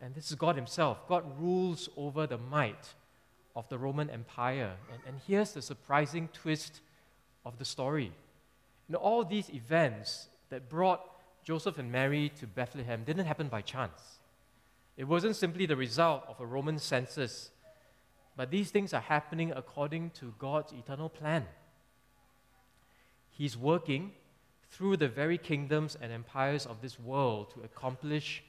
And 0.00 0.14
this 0.14 0.30
is 0.30 0.36
God 0.36 0.56
himself. 0.56 1.08
God 1.08 1.24
rules 1.40 1.88
over 1.96 2.26
the 2.26 2.38
might 2.38 2.94
of 3.56 3.68
the 3.68 3.78
Roman 3.78 4.10
Empire. 4.10 4.74
And, 4.92 5.00
and 5.06 5.20
here's 5.26 5.52
the 5.52 5.62
surprising 5.62 6.28
twist 6.32 6.80
of 7.44 7.58
the 7.58 7.64
story. 7.64 8.12
You 8.88 8.92
know, 8.92 8.98
all 8.98 9.24
these 9.24 9.50
events 9.50 10.28
that 10.50 10.68
brought 10.68 11.02
Joseph 11.42 11.78
and 11.78 11.90
Mary 11.90 12.30
to 12.40 12.46
Bethlehem 12.46 13.02
didn't 13.04 13.26
happen 13.26 13.48
by 13.48 13.62
chance. 13.62 14.18
It 14.96 15.04
wasn't 15.04 15.36
simply 15.36 15.66
the 15.66 15.76
result 15.76 16.24
of 16.28 16.40
a 16.40 16.46
Roman 16.46 16.78
census, 16.78 17.50
but 18.36 18.50
these 18.50 18.70
things 18.70 18.92
are 18.92 19.00
happening 19.00 19.52
according 19.54 20.10
to 20.10 20.34
God's 20.38 20.72
eternal 20.72 21.08
plan. 21.08 21.46
He's 23.36 23.54
working 23.54 24.12
through 24.70 24.96
the 24.96 25.08
very 25.08 25.36
kingdoms 25.36 25.94
and 26.00 26.10
empires 26.10 26.64
of 26.64 26.80
this 26.80 26.98
world 26.98 27.50
to 27.50 27.60
accomplish 27.60 28.42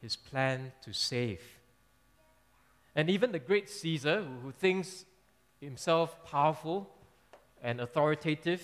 his 0.00 0.14
plan 0.14 0.70
to 0.82 0.92
save. 0.92 1.40
And 2.94 3.10
even 3.10 3.32
the 3.32 3.40
great 3.40 3.68
Caesar, 3.68 4.22
who 4.42 4.52
thinks 4.52 5.04
himself 5.60 6.24
powerful 6.24 6.88
and 7.62 7.80
authoritative, 7.80 8.62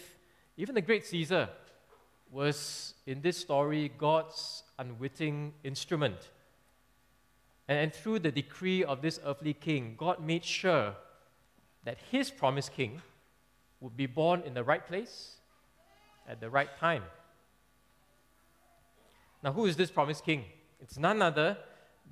even 0.56 0.76
the 0.76 0.80
great 0.80 1.04
Caesar 1.06 1.48
was, 2.30 2.94
in 3.04 3.20
this 3.20 3.36
story, 3.36 3.90
God's 3.98 4.62
unwitting 4.78 5.54
instrument. 5.64 6.30
And, 7.66 7.92
through 7.92 8.20
the 8.20 8.30
decree 8.30 8.84
of 8.84 9.02
this 9.02 9.18
earthly 9.24 9.54
king, 9.54 9.94
God 9.96 10.20
made 10.20 10.44
sure 10.44 10.94
that 11.82 11.98
his 12.12 12.30
promised 12.30 12.72
king 12.72 13.02
would 13.80 13.96
be 13.96 14.06
born 14.06 14.42
in 14.42 14.54
the 14.54 14.62
right 14.62 14.86
place 14.86 15.38
at 16.28 16.40
the 16.40 16.50
right 16.50 16.68
time. 16.78 17.02
Now, 19.42 19.52
who 19.52 19.66
is 19.66 19.76
this 19.76 19.90
promised 19.90 20.24
king? 20.24 20.44
It's 20.80 20.98
none 20.98 21.20
other 21.20 21.58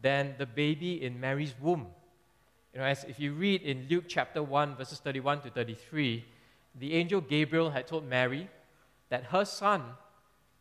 than 0.00 0.34
the 0.38 0.46
baby 0.46 1.02
in 1.02 1.18
Mary's 1.20 1.54
womb. 1.60 1.86
You 2.72 2.80
know, 2.80 2.86
as 2.86 3.04
if 3.04 3.18
you 3.20 3.32
read 3.32 3.62
in 3.62 3.86
Luke 3.88 4.04
chapter 4.08 4.42
1, 4.42 4.76
verses 4.76 4.98
31 4.98 5.42
to 5.42 5.50
33, 5.50 6.24
the 6.78 6.94
angel 6.94 7.20
Gabriel 7.20 7.70
had 7.70 7.86
told 7.86 8.06
Mary 8.06 8.48
that 9.10 9.24
her 9.24 9.44
son, 9.44 9.82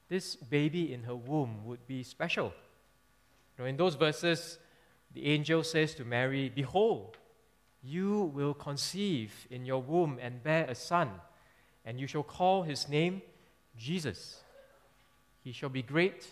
this 0.10 0.36
baby 0.36 0.94
in 0.94 1.04
her 1.04 1.16
womb, 1.16 1.66
would 1.66 1.88
be 1.88 2.04
special. 2.04 2.54
You 3.58 3.64
know, 3.64 3.66
in 3.66 3.78
those 3.78 3.96
verses, 3.96 4.58
the 5.14 5.26
angel 5.26 5.64
says 5.64 5.94
to 5.96 6.06
Mary, 6.06 6.50
Behold, 6.54 7.18
you 7.84 8.32
will 8.34 8.54
conceive 8.54 9.48
in 9.50 9.66
your 9.66 9.82
womb 9.82 10.20
and 10.22 10.44
bear 10.44 10.66
a 10.66 10.76
son, 10.76 11.10
and 11.86 12.00
you 12.00 12.08
shall 12.08 12.24
call 12.24 12.64
his 12.64 12.88
name 12.88 13.22
Jesus. 13.78 14.42
He 15.44 15.52
shall 15.52 15.70
be 15.70 15.82
great 15.82 16.28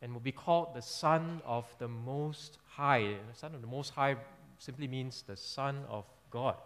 and 0.00 0.12
will 0.12 0.20
be 0.20 0.32
called 0.32 0.74
the 0.74 0.82
Son 0.82 1.40
of 1.46 1.72
the 1.78 1.88
Most 1.88 2.58
High. 2.66 3.16
The 3.30 3.38
Son 3.38 3.54
of 3.54 3.60
the 3.60 3.66
Most 3.66 3.90
High 3.90 4.16
simply 4.58 4.88
means 4.88 5.22
the 5.22 5.36
Son 5.36 5.84
of 5.88 6.04
God. 6.30 6.56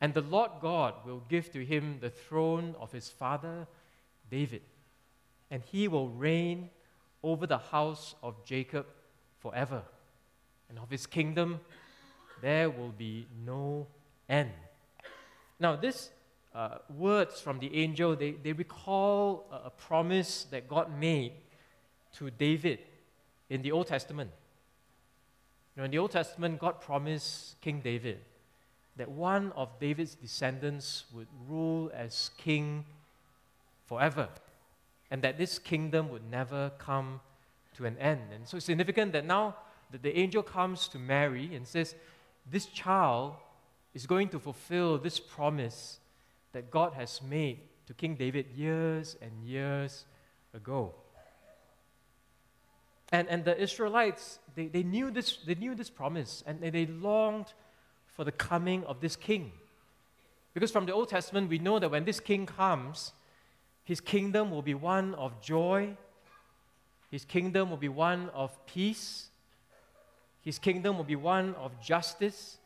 And 0.00 0.14
the 0.14 0.20
Lord 0.20 0.50
God 0.60 0.94
will 1.04 1.22
give 1.28 1.52
to 1.52 1.64
him 1.64 1.98
the 2.00 2.10
throne 2.10 2.74
of 2.80 2.92
his 2.92 3.08
father 3.08 3.66
David, 4.30 4.62
and 5.50 5.62
he 5.62 5.86
will 5.88 6.08
reign 6.08 6.70
over 7.22 7.46
the 7.46 7.58
house 7.58 8.14
of 8.22 8.44
Jacob 8.44 8.86
forever. 9.40 9.82
And 10.68 10.78
of 10.78 10.90
his 10.90 11.06
kingdom 11.06 11.60
there 12.40 12.70
will 12.70 12.92
be 12.96 13.26
no 13.44 13.86
end. 14.28 14.50
Now, 15.60 15.76
these 15.76 16.10
uh, 16.54 16.78
words 16.94 17.40
from 17.40 17.58
the 17.58 17.74
angel, 17.74 18.14
they, 18.14 18.32
they 18.32 18.52
recall 18.52 19.46
a, 19.50 19.66
a 19.66 19.70
promise 19.70 20.44
that 20.50 20.68
God 20.68 20.98
made 20.98 21.32
to 22.16 22.30
David 22.30 22.80
in 23.48 23.62
the 23.62 23.72
Old 23.72 23.86
Testament. 23.86 24.30
You 25.74 25.80
know, 25.80 25.84
in 25.84 25.90
the 25.90 25.98
Old 25.98 26.10
Testament, 26.10 26.58
God 26.58 26.80
promised 26.80 27.60
King 27.60 27.80
David 27.80 28.18
that 28.96 29.10
one 29.10 29.52
of 29.52 29.68
David's 29.80 30.14
descendants 30.14 31.04
would 31.14 31.28
rule 31.48 31.90
as 31.94 32.30
king 32.36 32.84
forever, 33.86 34.28
and 35.10 35.22
that 35.22 35.38
this 35.38 35.58
kingdom 35.58 36.10
would 36.10 36.30
never 36.30 36.70
come 36.78 37.20
to 37.76 37.86
an 37.86 37.96
end. 37.98 38.20
And 38.34 38.46
so 38.46 38.58
it's 38.58 38.66
significant 38.66 39.12
that 39.12 39.24
now 39.24 39.56
that 39.90 40.02
the 40.02 40.16
angel 40.18 40.42
comes 40.42 40.88
to 40.88 40.98
Mary 40.98 41.54
and 41.54 41.66
says, 41.66 41.94
This 42.50 42.66
child 42.66 43.34
is 43.94 44.06
going 44.06 44.28
to 44.30 44.38
fulfill 44.38 44.98
this 44.98 45.18
promise 45.18 45.98
that 46.52 46.70
God 46.70 46.92
has 46.94 47.20
made 47.22 47.60
to 47.86 47.94
King 47.94 48.14
David 48.14 48.46
years 48.54 49.16
and 49.20 49.32
years 49.44 50.04
ago. 50.54 50.94
And, 53.10 53.28
and 53.28 53.44
the 53.44 53.60
Israelites, 53.60 54.38
they, 54.54 54.68
they, 54.68 54.82
knew 54.82 55.10
this, 55.10 55.36
they 55.46 55.54
knew 55.54 55.74
this 55.74 55.90
promise 55.90 56.42
and 56.46 56.60
they 56.60 56.86
longed 56.86 57.52
for 58.16 58.24
the 58.24 58.32
coming 58.32 58.84
of 58.84 59.00
this 59.00 59.16
king. 59.16 59.52
Because 60.54 60.70
from 60.70 60.86
the 60.86 60.92
Old 60.92 61.08
Testament, 61.08 61.48
we 61.48 61.58
know 61.58 61.78
that 61.78 61.90
when 61.90 62.04
this 62.04 62.20
king 62.20 62.46
comes, 62.46 63.12
his 63.84 64.00
kingdom 64.00 64.50
will 64.50 64.62
be 64.62 64.74
one 64.74 65.14
of 65.14 65.40
joy, 65.42 65.96
his 67.10 67.24
kingdom 67.24 67.70
will 67.70 67.76
be 67.78 67.88
one 67.88 68.30
of 68.30 68.64
peace, 68.66 69.28
his 70.42 70.58
kingdom 70.58 70.96
will 70.96 71.04
be 71.04 71.16
one 71.16 71.54
of 71.54 71.78
justice, 71.80 72.58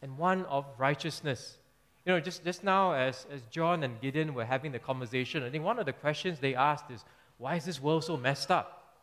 and 0.00 0.18
one 0.18 0.44
of 0.46 0.66
righteousness. 0.78 1.56
You 2.04 2.12
know, 2.12 2.20
just, 2.20 2.44
just 2.44 2.64
now, 2.64 2.92
as, 2.92 3.26
as 3.32 3.42
John 3.50 3.84
and 3.84 4.00
Gideon 4.00 4.34
were 4.34 4.44
having 4.44 4.72
the 4.72 4.78
conversation, 4.78 5.42
I 5.44 5.50
think 5.50 5.62
one 5.62 5.78
of 5.78 5.86
the 5.86 5.92
questions 5.92 6.40
they 6.40 6.54
asked 6.54 6.90
is, 6.90 7.04
why 7.38 7.56
is 7.56 7.64
this 7.64 7.80
world 7.80 8.04
so 8.04 8.16
messed 8.16 8.50
up? 8.50 8.96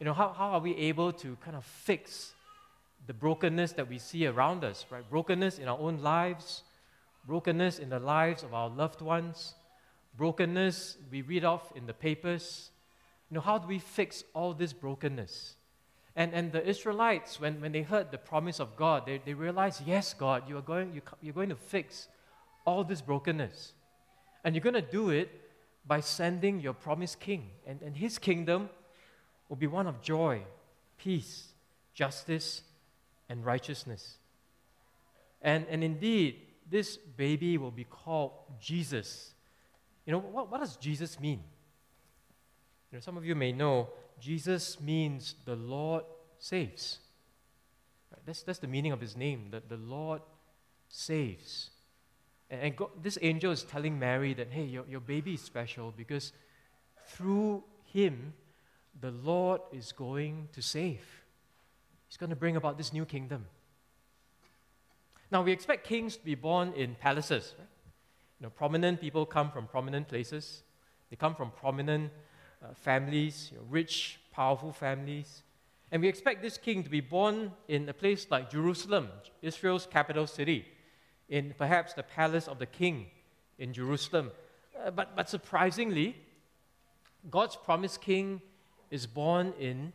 You 0.00 0.06
know, 0.06 0.14
how, 0.14 0.32
how 0.32 0.50
are 0.52 0.60
we 0.60 0.74
able 0.76 1.12
to 1.12 1.36
kind 1.44 1.56
of 1.56 1.64
fix 1.64 2.32
the 3.06 3.12
brokenness 3.12 3.72
that 3.72 3.88
we 3.88 3.98
see 3.98 4.26
around 4.26 4.64
us, 4.64 4.86
right? 4.90 5.08
Brokenness 5.08 5.58
in 5.58 5.68
our 5.68 5.78
own 5.78 6.02
lives, 6.02 6.62
brokenness 7.26 7.78
in 7.78 7.90
the 7.90 7.98
lives 7.98 8.42
of 8.42 8.54
our 8.54 8.70
loved 8.70 9.02
ones, 9.02 9.54
brokenness 10.16 10.96
we 11.10 11.22
read 11.22 11.44
off 11.44 11.72
in 11.76 11.86
the 11.86 11.92
papers. 11.92 12.70
You 13.30 13.36
know, 13.36 13.40
how 13.42 13.58
do 13.58 13.66
we 13.66 13.78
fix 13.78 14.24
all 14.34 14.54
this 14.54 14.72
brokenness? 14.72 15.54
And, 16.18 16.34
and 16.34 16.50
the 16.50 16.66
Israelites, 16.68 17.38
when, 17.38 17.60
when 17.60 17.70
they 17.70 17.82
heard 17.82 18.10
the 18.10 18.18
promise 18.18 18.58
of 18.58 18.74
God, 18.74 19.06
they, 19.06 19.22
they 19.24 19.34
realized, 19.34 19.82
yes, 19.86 20.14
God, 20.14 20.48
you 20.48 20.58
are 20.58 20.62
going, 20.62 20.92
you, 20.92 21.00
you're 21.22 21.32
going 21.32 21.48
to 21.50 21.54
fix 21.54 22.08
all 22.64 22.82
this 22.82 23.00
brokenness. 23.00 23.72
And 24.42 24.52
you're 24.52 24.62
going 24.64 24.74
to 24.74 24.82
do 24.82 25.10
it 25.10 25.30
by 25.86 26.00
sending 26.00 26.58
your 26.58 26.72
promised 26.72 27.20
king. 27.20 27.50
And, 27.64 27.80
and 27.82 27.96
his 27.96 28.18
kingdom 28.18 28.68
will 29.48 29.56
be 29.56 29.68
one 29.68 29.86
of 29.86 30.02
joy, 30.02 30.42
peace, 30.98 31.50
justice, 31.94 32.62
and 33.28 33.46
righteousness. 33.46 34.18
And, 35.40 35.66
and 35.70 35.84
indeed, 35.84 36.40
this 36.68 36.96
baby 36.96 37.58
will 37.58 37.70
be 37.70 37.84
called 37.84 38.32
Jesus. 38.60 39.34
You 40.04 40.14
know, 40.14 40.18
what, 40.18 40.50
what 40.50 40.58
does 40.58 40.76
Jesus 40.78 41.20
mean? 41.20 41.44
You 42.90 42.96
know, 42.96 43.00
some 43.00 43.16
of 43.16 43.24
you 43.24 43.36
may 43.36 43.52
know 43.52 43.90
Jesus 44.20 44.80
means 44.80 45.34
the 45.44 45.56
Lord 45.56 46.04
saves. 46.38 46.98
That's, 48.24 48.42
that's 48.42 48.58
the 48.58 48.66
meaning 48.66 48.92
of 48.92 49.00
his 49.00 49.16
name, 49.16 49.48
that 49.52 49.68
the 49.68 49.76
Lord 49.76 50.20
saves. 50.88 51.70
And, 52.50 52.60
and 52.60 52.76
God, 52.76 52.90
this 53.02 53.18
angel 53.22 53.52
is 53.52 53.62
telling 53.62 53.98
Mary 53.98 54.34
that, 54.34 54.48
hey, 54.50 54.64
your, 54.64 54.84
your 54.88 55.00
baby 55.00 55.34
is 55.34 55.40
special 55.40 55.94
because 55.96 56.32
through 57.06 57.64
him, 57.86 58.34
the 59.00 59.10
Lord 59.10 59.60
is 59.72 59.92
going 59.92 60.48
to 60.52 60.60
save. 60.60 61.04
He's 62.08 62.16
going 62.16 62.30
to 62.30 62.36
bring 62.36 62.56
about 62.56 62.76
this 62.76 62.92
new 62.92 63.04
kingdom. 63.04 63.46
Now, 65.30 65.42
we 65.42 65.52
expect 65.52 65.86
kings 65.86 66.16
to 66.16 66.24
be 66.24 66.34
born 66.34 66.72
in 66.72 66.94
palaces. 66.94 67.54
Right? 67.58 67.68
You 68.40 68.46
know, 68.46 68.50
prominent 68.50 69.00
people 69.00 69.26
come 69.26 69.50
from 69.50 69.66
prominent 69.66 70.08
places. 70.08 70.62
They 71.10 71.16
come 71.16 71.34
from 71.34 71.50
prominent 71.50 72.10
uh, 72.62 72.74
families, 72.74 73.50
you 73.52 73.58
know, 73.58 73.64
rich, 73.68 74.18
powerful 74.32 74.72
families. 74.72 75.42
And 75.90 76.02
we 76.02 76.08
expect 76.08 76.42
this 76.42 76.58
king 76.58 76.82
to 76.84 76.90
be 76.90 77.00
born 77.00 77.52
in 77.66 77.88
a 77.88 77.94
place 77.94 78.26
like 78.30 78.50
Jerusalem, 78.50 79.08
Israel's 79.42 79.86
capital 79.86 80.26
city, 80.26 80.66
in 81.28 81.54
perhaps 81.56 81.94
the 81.94 82.02
palace 82.02 82.48
of 82.48 82.58
the 82.58 82.66
king 82.66 83.06
in 83.58 83.72
Jerusalem. 83.72 84.30
Uh, 84.78 84.90
but, 84.90 85.16
but 85.16 85.28
surprisingly, 85.28 86.16
God's 87.30 87.56
promised 87.56 88.00
king 88.00 88.40
is 88.90 89.06
born 89.06 89.52
in 89.58 89.92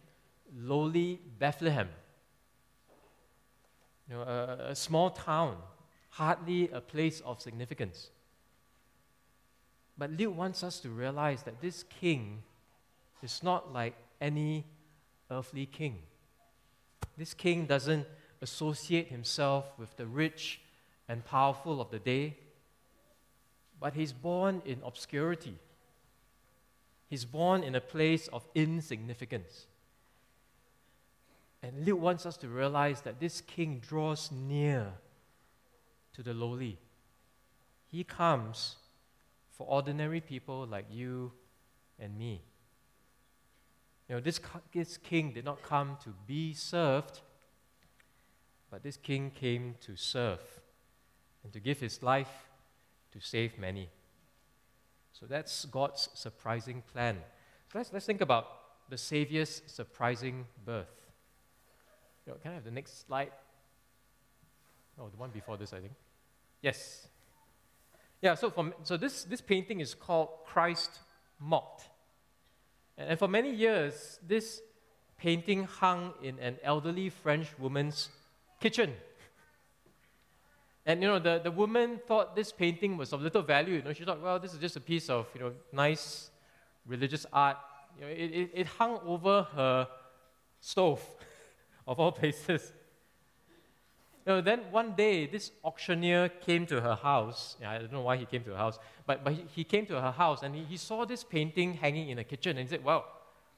lowly 0.56 1.20
Bethlehem. 1.40 1.90
You 4.10 4.16
know, 4.16 4.22
a, 4.22 4.72
a 4.72 4.76
small 4.76 5.10
town, 5.10 5.58
hardly 6.10 6.70
a 6.70 6.82
place 6.82 7.22
of 7.22 7.42
significance. 7.42 8.10
But 9.98 10.12
Luke 10.12 10.36
wants 10.36 10.64
us 10.64 10.80
to 10.82 10.90
realize 10.90 11.44
that 11.44 11.62
this 11.62 11.84
king 11.84 12.42
is 13.24 13.42
not 13.42 13.74
like 13.74 13.96
any 14.22 14.66
earthly 15.32 15.66
king. 15.66 16.00
This 17.18 17.34
king 17.34 17.66
doesn't 17.66 18.06
associate 18.42 19.08
himself 19.08 19.66
with 19.78 19.96
the 19.98 20.06
rich 20.06 20.62
and 21.08 21.24
powerful 21.24 21.80
of 21.80 21.90
the 21.92 22.00
day, 22.00 22.38
but 23.80 23.94
he's 23.94 24.14
born 24.14 24.62
in 24.66 24.80
obscurity. 24.84 25.58
He's 27.10 27.26
born 27.26 27.64
in 27.64 27.76
a 27.76 27.82
place 27.82 28.28
of 28.30 28.46
insignificance. 28.56 29.68
And 31.62 31.86
Luke 31.86 32.02
wants 32.02 32.26
us 32.26 32.36
to 32.38 32.48
realize 32.48 33.02
that 33.02 33.20
this 33.20 33.40
king 33.40 33.80
draws 33.80 34.32
near 34.32 34.94
to 36.14 36.24
the 36.24 36.34
lowly. 36.34 36.78
He 37.90 38.04
comes 38.04 38.76
for 39.52 39.68
ordinary 39.68 40.20
people 40.20 40.66
like 40.66 40.86
you 40.92 41.32
and 42.00 42.18
me. 42.18 42.42
You 44.14 44.20
know, 44.20 44.24
this, 44.26 44.40
this 44.72 44.98
king 44.98 45.32
did 45.32 45.44
not 45.44 45.64
come 45.64 45.98
to 46.04 46.10
be 46.28 46.54
served, 46.54 47.22
but 48.70 48.84
this 48.84 48.96
king 48.96 49.32
came 49.32 49.74
to 49.82 49.96
serve 49.96 50.40
and 51.44 51.52
to 51.52 51.60
give 51.60 51.80
his 51.80 52.04
life 52.04 52.30
to 53.12 53.20
save 53.20 53.58
many. 53.58 53.90
So 55.14 55.26
that's 55.26 55.66
God's 55.66 56.10
surprising 56.14 56.84
plan. 56.94 57.18
So 57.72 57.80
let's, 57.80 57.92
let's 57.92 58.06
think 58.06 58.22
about 58.22 58.46
the 58.88 59.00
Savior's 59.00 59.64
surprising 59.66 60.46
birth. 60.64 60.94
You 62.28 62.34
know, 62.34 62.38
can 62.38 62.52
I 62.52 62.54
have 62.54 62.66
the 62.66 62.70
next 62.70 63.08
slide? 63.08 63.32
Oh, 65.00 65.10
the 65.10 65.18
one 65.18 65.32
before 65.32 65.58
this, 65.58 65.74
I 65.74 65.80
think. 65.80 65.94
Yes. 66.62 67.08
Yeah, 68.22 68.36
so, 68.36 68.52
from, 68.52 68.76
so 68.84 68.96
this, 68.96 69.24
this 69.24 69.42
painting 69.42 69.80
is 69.80 69.96
called 69.96 70.30
Christ 70.46 71.00
Mocked. 71.40 71.90
And 73.08 73.20
for 73.20 73.28
many 73.28 73.54
years, 73.54 74.20
this 74.26 74.62
painting 75.18 75.64
hung 75.66 76.14
in 76.22 76.38
an 76.40 76.58
elderly 76.64 77.10
French 77.10 77.48
woman's 77.58 78.10
kitchen. 78.60 78.94
And 80.86 81.02
you 81.02 81.08
know, 81.08 81.20
the, 81.20 81.40
the 81.42 81.52
woman 81.52 82.00
thought 82.08 82.36
this 82.36 82.52
painting 82.52 82.98
was 82.98 83.14
of 83.14 83.22
little 83.22 83.42
value. 83.42 83.76
You 83.76 83.82
know, 83.84 83.94
she 83.94 84.04
thought, 84.04 84.22
well, 84.22 84.40
this 84.40 84.54
is 84.54 84.60
just 84.60 84.76
a 84.76 84.82
piece 84.82 85.10
of 85.10 85.28
you 85.34 85.42
know 85.42 85.54
nice 85.72 86.30
religious 86.86 87.26
art. 87.32 87.58
You 87.98 88.06
know, 88.06 88.12
it, 88.12 88.32
it, 88.32 88.52
it 88.54 88.68
hung 88.68 89.00
over 89.06 89.44
her 89.56 89.88
stove, 90.60 91.02
of 91.88 92.00
all 92.00 92.12
places. 92.12 92.74
You 94.26 94.34
know, 94.34 94.42
then 94.42 94.62
one 94.72 94.94
day, 94.94 95.26
this 95.26 95.52
auctioneer 95.64 96.30
came 96.30 96.66
to 96.68 96.80
her 96.80 96.96
house. 96.96 97.58
I 97.66 97.78
don't 97.78 97.92
know 97.92 98.02
why 98.02 98.18
he 98.18 98.26
came 98.26 98.44
to 98.44 98.52
her 98.52 98.58
house, 98.58 98.80
but, 99.06 99.24
but 99.24 99.34
he, 99.54 99.64
came 99.64 99.86
to 99.88 100.00
her 100.00 100.12
house 100.12 100.44
and 100.44 100.56
he, 100.56 100.64
he 100.64 100.78
saw 100.78 101.06
this 101.06 101.24
painting 101.24 101.74
hanging 101.74 102.10
in 102.10 102.18
the 102.18 102.24
kitchen 102.24 102.58
and 102.58 102.68
he 102.68 102.70
said, 102.70 102.84
Well, 102.84 103.06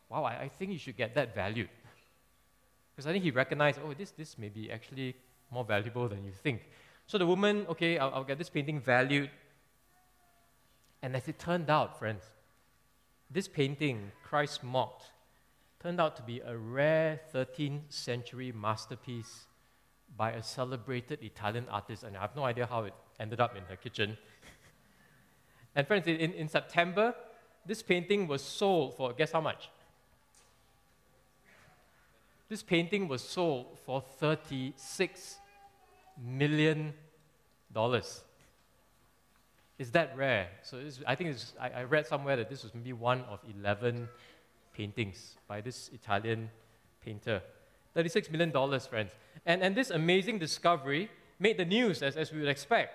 wow, 0.09 0.23
I, 0.23 0.41
I 0.41 0.47
think 0.47 0.71
you 0.71 0.77
should 0.77 0.97
get 0.97 1.13
that 1.15 1.35
valued. 1.35 1.69
Because 2.95 3.07
I 3.07 3.11
think 3.11 3.23
he 3.23 3.31
recognized, 3.31 3.79
oh, 3.83 3.93
this, 3.93 4.11
this 4.11 4.37
may 4.37 4.49
be 4.49 4.71
actually 4.71 5.15
more 5.51 5.65
valuable 5.65 6.07
than 6.07 6.23
you 6.23 6.31
think. 6.31 6.61
So 7.07 7.17
the 7.17 7.25
woman, 7.25 7.65
okay, 7.69 7.97
I'll, 7.97 8.11
I'll 8.13 8.23
get 8.23 8.37
this 8.37 8.49
painting 8.49 8.79
valued. 8.79 9.29
And 11.01 11.15
as 11.15 11.27
it 11.27 11.37
turned 11.37 11.69
out, 11.69 11.99
friends, 11.99 12.23
this 13.29 13.47
painting, 13.47 14.11
Christ 14.23 14.63
Mocked, 14.63 15.11
turned 15.79 15.99
out 15.99 16.15
to 16.15 16.23
be 16.23 16.39
a 16.39 16.57
rare 16.57 17.19
13th 17.33 17.81
century 17.89 18.51
masterpiece 18.51 19.45
by 20.17 20.31
a 20.31 20.41
celebrated 20.41 21.21
Italian 21.21 21.67
artist, 21.69 22.03
and 22.03 22.15
I 22.15 22.21
have 22.21 22.35
no 22.35 22.45
idea 22.45 22.65
how 22.65 22.83
it 22.85 22.93
ended 23.19 23.39
up 23.39 23.55
in 23.55 23.63
her 23.65 23.75
kitchen. 23.75 24.17
And 25.75 25.85
friends, 25.87 26.07
in, 26.07 26.33
in 26.33 26.47
September, 26.47 27.13
this 27.65 27.81
painting 27.81 28.27
was 28.27 28.43
sold 28.43 28.95
for, 28.95 29.13
guess 29.13 29.31
how 29.31 29.41
much? 29.41 29.69
This 32.47 32.61
painting 32.61 33.07
was 33.07 33.21
sold 33.21 33.77
for 33.85 34.01
36 34.01 35.37
million 36.23 36.93
dollars. 37.73 38.21
Is 39.77 39.91
that 39.91 40.15
rare? 40.15 40.47
So 40.63 40.79
I 41.05 41.15
think 41.15 41.35
I, 41.59 41.69
I 41.69 41.83
read 41.83 42.07
somewhere 42.07 42.37
that 42.37 42.49
this 42.49 42.63
was 42.63 42.73
maybe 42.73 42.93
one 42.93 43.21
of 43.23 43.39
11 43.59 44.07
paintings 44.73 45.35
by 45.47 45.59
this 45.59 45.89
Italian 45.93 46.49
painter. 47.03 47.41
$36 47.95 48.31
million, 48.31 48.79
friends. 48.81 49.11
And, 49.45 49.61
and 49.61 49.75
this 49.75 49.89
amazing 49.89 50.39
discovery 50.39 51.09
made 51.39 51.57
the 51.57 51.65
news, 51.65 52.01
as, 52.01 52.15
as 52.15 52.31
we 52.31 52.39
would 52.39 52.49
expect, 52.49 52.93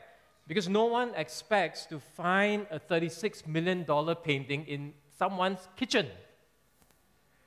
because 0.51 0.69
no 0.69 0.87
one 0.87 1.13
expects 1.15 1.87
to 1.87 2.01
find 2.01 2.67
a 2.73 2.81
$36 2.81 3.47
million 3.47 3.87
painting 4.17 4.65
in 4.67 4.93
someone's 5.17 5.61
kitchen. 5.77 6.09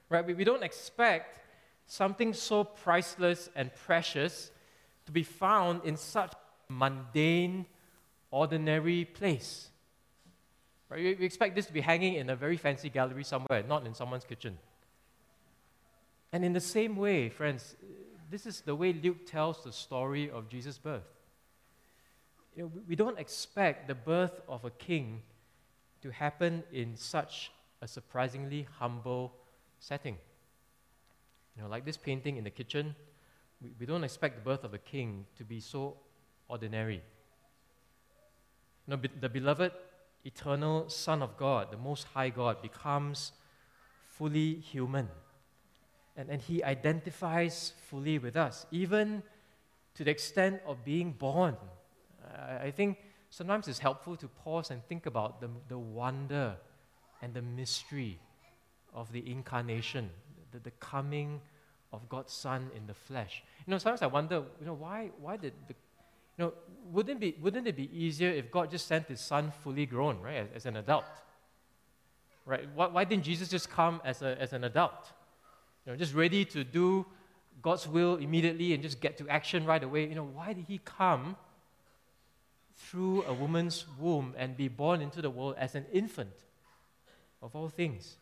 Right? 0.08 0.26
We, 0.26 0.46
don't 0.46 0.64
expect 0.64 1.42
something 1.86 2.34
so 2.34 2.64
priceless 2.64 3.50
and 3.58 3.76
precious 3.76 4.52
to 5.06 5.12
be 5.12 5.22
found 5.22 5.82
in 5.84 5.98
such 5.98 6.32
mundane, 6.70 7.66
ordinary 8.32 9.04
place. 9.04 9.68
Right? 10.88 11.20
We 11.20 11.26
expect 11.26 11.56
this 11.56 11.66
to 11.66 11.74
be 11.74 11.82
hanging 11.82 12.14
in 12.14 12.30
a 12.30 12.38
very 12.38 12.56
fancy 12.56 12.88
gallery 12.88 13.26
somewhere, 13.26 13.66
not 13.68 13.86
in 13.86 13.94
someone's 13.94 14.24
kitchen. 14.24 14.58
And 16.32 16.46
in 16.46 16.54
the 16.54 16.62
same 16.62 16.96
way, 16.96 17.28
friends, 17.28 17.76
this 18.32 18.46
is 18.46 18.62
the 18.62 18.76
way 18.76 18.94
Luke 18.94 19.26
tells 19.26 19.62
the 19.62 19.74
story 19.74 20.32
of 20.32 20.48
Jesus' 20.48 20.78
birth. 20.78 21.13
You 22.56 22.64
know, 22.64 22.72
we 22.88 22.96
don't 22.96 23.18
expect 23.18 23.88
the 23.88 23.96
birth 23.96 24.42
of 24.48 24.66
a 24.66 24.70
king 24.70 25.22
to 26.02 26.12
happen 26.12 26.64
in 26.72 26.96
such 26.96 27.52
a 27.82 27.88
surprisingly 27.88 28.68
humble 28.80 29.34
setting. 29.80 30.18
You 31.56 31.64
know, 31.64 31.70
like 31.70 31.86
this 31.86 31.98
painting 31.98 32.38
in 32.38 32.44
the 32.44 32.50
kitchen, 32.50 32.96
we, 33.62 33.72
we 33.80 33.86
don't 33.86 34.04
expect 34.04 34.36
the 34.36 34.42
birth 34.42 34.64
of 34.64 34.74
a 34.74 34.78
king 34.78 35.26
to 35.38 35.44
be 35.44 35.60
so 35.60 35.98
ordinary. 36.48 37.02
You 38.88 38.96
know, 38.96 39.02
the 39.20 39.30
beloved, 39.30 39.72
eternal 40.26 40.90
Son 40.90 41.22
of 41.22 41.38
God, 41.38 41.72
the 41.72 41.78
Most 41.78 42.08
High 42.14 42.30
God, 42.30 42.62
becomes 42.62 43.32
fully 44.08 44.56
human 44.56 45.10
and, 46.16 46.30
and 46.30 46.42
he 46.42 46.64
identifies 46.64 47.74
fully 47.90 48.20
with 48.20 48.36
us, 48.36 48.66
even 48.72 49.24
to 49.96 50.04
the 50.04 50.12
extent 50.12 50.62
of 50.66 50.84
being 50.84 51.12
born. 51.12 51.56
I, 52.38 52.68
I 52.68 52.72
think 52.72 52.98
sometimes 53.30 53.68
it's 53.68 53.80
helpful 53.80 54.16
to 54.18 54.28
pause 54.28 54.72
and 54.72 54.84
think 54.86 55.06
about 55.06 55.42
the, 55.42 55.50
the 55.68 55.78
wonder 55.78 56.56
and 57.22 57.34
the 57.34 57.42
mystery 57.42 58.20
of 58.94 59.12
the 59.12 59.30
incarnation, 59.30 60.10
the, 60.52 60.60
the 60.60 60.72
coming 60.72 61.42
of 61.92 62.08
God's 62.10 62.34
Son 62.34 62.70
in 62.76 62.88
the 62.88 62.94
flesh. 62.94 63.44
You 63.66 63.72
know, 63.72 63.78
sometimes 63.78 64.02
I 64.02 64.08
wonder, 64.08 64.44
you 64.60 64.66
know, 64.66 64.74
why, 64.74 65.12
why 65.20 65.38
did 65.38 65.54
the, 65.68 65.76
you 66.38 66.46
know, 66.46 66.54
wouldn't, 66.92 67.20
be, 67.20 67.36
wouldn't 67.42 67.68
it 67.68 67.76
be 67.76 67.90
easier 67.98 68.30
if 68.30 68.52
God 68.52 68.72
just 68.72 68.88
sent 68.88 69.08
his 69.08 69.22
Son 69.22 69.52
fully 69.64 69.86
grown, 69.86 70.20
right, 70.20 70.38
as, 70.38 70.48
as 70.56 70.66
an 70.66 70.78
adult? 70.78 71.06
Right? 72.46 72.68
Why, 72.74 72.88
why 72.88 73.04
didn't 73.04 73.24
Jesus 73.24 73.48
just 73.48 73.70
come 73.70 74.02
as, 74.04 74.22
a, 74.22 74.40
as 74.42 74.54
an 74.54 74.64
adult? 74.64 75.12
you 75.86 75.92
know, 75.92 75.98
just 75.98 76.14
ready 76.14 76.46
to 76.46 76.64
do 76.64 77.06
God's 77.62 77.88
will 77.88 78.16
immediately 78.16 78.74
and 78.74 78.82
just 78.82 79.00
get 79.02 79.18
to 79.18 79.28
action 79.28 79.66
right 79.66 79.84
away. 79.84 80.08
You 80.08 80.16
know, 80.16 80.24
why 80.24 80.54
did 80.54 80.66
he 80.68 80.80
come 80.84 81.36
through 82.76 83.24
a 83.24 83.34
woman's 83.34 83.86
womb 84.00 84.34
and 84.38 84.58
be 84.58 84.68
born 84.68 85.02
into 85.02 85.22
the 85.22 85.30
world 85.30 85.56
as 85.58 85.76
an 85.76 85.86
infant 85.92 86.34
of 87.42 87.56
all 87.56 87.70
things? 87.70 88.18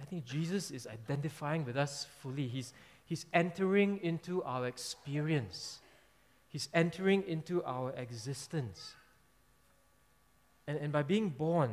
I 0.00 0.04
think 0.04 0.24
Jesus 0.24 0.70
is 0.70 0.86
identifying 0.86 1.64
with 1.64 1.76
us 1.76 2.06
fully. 2.20 2.48
He's, 2.48 2.72
he's 3.04 3.26
entering 3.32 4.00
into 4.02 4.42
our 4.42 4.66
experience. 4.66 5.80
He's 6.48 6.68
entering 6.74 7.22
into 7.26 7.62
our 7.64 7.92
existence. 7.92 8.94
And, 10.66 10.78
and 10.78 10.92
by 10.92 11.02
being 11.02 11.28
born 11.28 11.70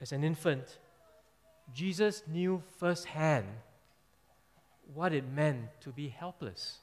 as 0.00 0.12
an 0.12 0.24
infant, 0.24 0.78
Jesus 1.74 2.22
knew 2.26 2.62
firsthand 2.78 3.46
what 4.94 5.12
it 5.12 5.24
meant 5.28 5.80
to 5.82 5.90
be 5.90 6.08
helpless. 6.08 6.78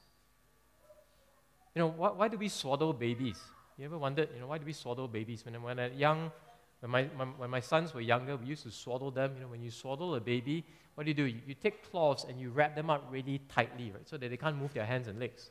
You 1.76 1.82
know, 1.82 1.88
why, 1.88 2.10
why 2.10 2.28
do 2.28 2.36
we 2.36 2.48
swaddle 2.48 2.92
babies? 2.92 3.38
You 3.78 3.84
ever 3.84 3.98
wondered, 3.98 4.30
you 4.34 4.40
know, 4.40 4.48
why 4.48 4.58
do 4.58 4.66
we 4.66 4.72
swaddle 4.72 5.06
babies? 5.06 5.44
When, 5.44 5.62
when 5.62 5.78
I 5.78 5.90
young, 5.90 6.32
when 6.80 6.90
my, 6.90 7.08
my, 7.16 7.24
when 7.26 7.50
my 7.50 7.60
sons 7.60 7.94
were 7.94 8.00
younger, 8.00 8.36
we 8.36 8.46
used 8.46 8.64
to 8.64 8.72
swaddle 8.72 9.12
them. 9.12 9.34
You 9.36 9.42
know, 9.42 9.48
when 9.48 9.62
you 9.62 9.70
swaddle 9.70 10.16
a 10.16 10.20
baby, 10.20 10.64
what 10.96 11.04
do 11.04 11.10
you 11.10 11.14
do? 11.14 11.26
You, 11.26 11.40
you 11.46 11.54
take 11.54 11.88
cloths 11.88 12.24
and 12.28 12.40
you 12.40 12.50
wrap 12.50 12.74
them 12.74 12.90
up 12.90 13.06
really 13.12 13.40
tightly, 13.48 13.92
right, 13.94 14.08
so 14.08 14.16
that 14.16 14.28
they 14.28 14.36
can't 14.36 14.56
move 14.56 14.72
their 14.74 14.86
hands 14.86 15.06
and 15.06 15.20
legs. 15.20 15.50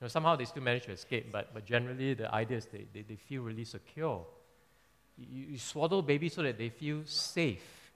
You 0.00 0.06
know, 0.06 0.08
somehow 0.08 0.34
they 0.34 0.46
still 0.46 0.64
manage 0.64 0.86
to 0.86 0.92
escape, 0.92 1.30
but, 1.30 1.54
but 1.54 1.64
generally 1.64 2.14
the 2.14 2.34
idea 2.34 2.56
is 2.56 2.66
they, 2.66 2.86
they, 2.92 3.02
they 3.02 3.16
feel 3.16 3.42
really 3.42 3.64
secure. 3.64 4.26
You, 5.16 5.44
you 5.50 5.58
swaddle 5.58 6.02
babies 6.02 6.34
so 6.34 6.42
that 6.42 6.58
they 6.58 6.70
feel 6.70 7.02
safe 7.04 7.86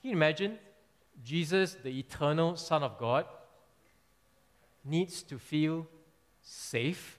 can 0.00 0.10
you 0.10 0.16
imagine? 0.16 0.58
Jesus, 1.22 1.76
the 1.82 1.98
eternal 1.98 2.56
Son 2.56 2.82
of 2.82 2.96
God, 2.98 3.26
needs 4.82 5.22
to 5.24 5.38
feel 5.38 5.86
safe. 6.50 7.18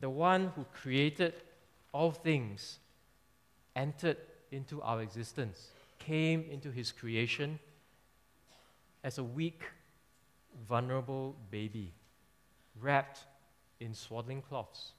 The 0.00 0.08
one 0.08 0.52
who 0.56 0.64
created 0.72 1.34
all 1.92 2.10
things 2.10 2.78
entered 3.76 4.16
into 4.50 4.80
our 4.80 5.02
existence. 5.02 5.68
came 5.98 6.46
into 6.50 6.70
his 6.70 6.90
creation 6.90 7.58
as 9.04 9.18
a 9.18 9.22
weak, 9.22 9.62
vulnerable 10.66 11.36
baby, 11.50 11.92
wrapped 12.80 13.26
in 13.80 13.92
swaddling 13.92 14.40
cloths. 14.40 14.92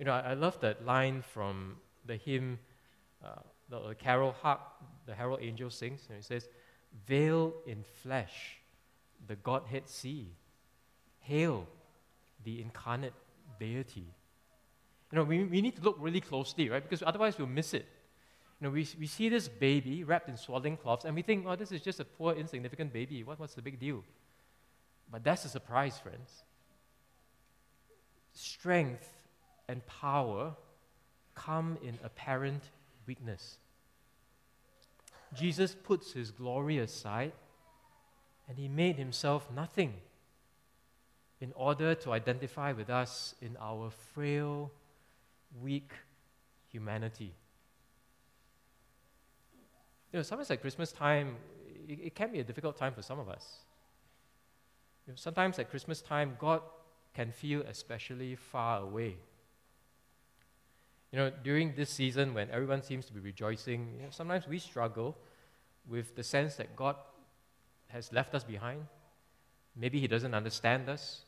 You 0.00 0.06
know, 0.06 0.12
I, 0.12 0.32
I 0.32 0.34
love 0.34 0.58
that 0.60 0.84
line 0.84 1.22
from 1.22 1.76
the 2.04 2.16
hymn, 2.16 2.58
uh, 3.24 3.36
the, 3.70 3.88
the, 3.88 3.94
carol, 3.94 4.34
Hark, 4.42 4.60
the 5.06 5.14
herald 5.14 5.38
angel 5.40 5.70
sings. 5.70 6.06
And 6.08 6.18
it 6.18 6.24
says, 6.24 6.48
Veiled 7.06 7.54
in 7.66 7.84
flesh, 8.02 8.55
the 9.26 9.36
Godhead 9.36 9.88
see. 9.88 10.32
Hail 11.20 11.66
the 12.44 12.60
incarnate 12.60 13.14
deity. 13.58 14.06
You 15.12 15.18
know, 15.18 15.24
we, 15.24 15.44
we 15.44 15.60
need 15.60 15.76
to 15.76 15.82
look 15.82 15.96
really 15.98 16.20
closely, 16.20 16.68
right? 16.68 16.82
Because 16.82 17.02
otherwise 17.04 17.38
we'll 17.38 17.46
miss 17.48 17.74
it. 17.74 17.86
You 18.60 18.66
know, 18.66 18.70
we, 18.70 18.86
we 18.98 19.06
see 19.06 19.28
this 19.28 19.48
baby 19.48 20.04
wrapped 20.04 20.28
in 20.28 20.36
swaddling 20.36 20.76
cloths 20.76 21.04
and 21.04 21.14
we 21.14 21.22
think, 21.22 21.44
oh, 21.46 21.56
this 21.56 21.72
is 21.72 21.82
just 21.82 22.00
a 22.00 22.04
poor, 22.04 22.34
insignificant 22.34 22.92
baby. 22.92 23.22
What, 23.22 23.38
what's 23.38 23.54
the 23.54 23.62
big 23.62 23.78
deal? 23.78 24.02
But 25.10 25.24
that's 25.24 25.44
a 25.44 25.48
surprise, 25.48 25.98
friends. 25.98 26.30
Strength 28.32 29.08
and 29.68 29.86
power 29.86 30.54
come 31.34 31.78
in 31.82 31.98
apparent 32.02 32.62
weakness. 33.06 33.58
Jesus 35.34 35.74
puts 35.74 36.12
his 36.12 36.30
glory 36.30 36.78
aside 36.78 37.32
and 38.48 38.58
he 38.58 38.68
made 38.68 38.96
himself 38.96 39.48
nothing 39.54 39.94
in 41.40 41.52
order 41.54 41.94
to 41.94 42.12
identify 42.12 42.72
with 42.72 42.88
us 42.88 43.34
in 43.42 43.56
our 43.60 43.90
frail, 44.14 44.70
weak 45.62 45.92
humanity. 46.70 47.34
You 50.12 50.18
know, 50.18 50.22
sometimes 50.22 50.50
at 50.50 50.60
Christmas 50.60 50.92
time, 50.92 51.36
it, 51.88 51.98
it 52.04 52.14
can 52.14 52.32
be 52.32 52.40
a 52.40 52.44
difficult 52.44 52.76
time 52.76 52.94
for 52.94 53.02
some 53.02 53.18
of 53.18 53.28
us. 53.28 53.56
You 55.06 55.12
know, 55.12 55.16
sometimes 55.16 55.58
at 55.58 55.70
Christmas 55.70 56.00
time, 56.00 56.36
God 56.38 56.62
can 57.14 57.32
feel 57.32 57.62
especially 57.62 58.34
far 58.34 58.80
away. 58.80 59.16
You 61.12 61.18
know, 61.18 61.32
during 61.44 61.74
this 61.74 61.90
season 61.90 62.34
when 62.34 62.50
everyone 62.50 62.82
seems 62.82 63.06
to 63.06 63.12
be 63.12 63.20
rejoicing, 63.20 63.94
you 63.96 64.02
know, 64.02 64.10
sometimes 64.10 64.46
we 64.48 64.58
struggle 64.58 65.16
with 65.88 66.16
the 66.16 66.22
sense 66.22 66.56
that 66.56 66.74
God 66.76 66.96
has 67.88 68.12
left 68.12 68.34
us 68.34 68.44
behind. 68.44 68.86
Maybe 69.76 70.00
He 70.00 70.08
doesn't 70.08 70.34
understand 70.34 70.88
us. 70.88 71.22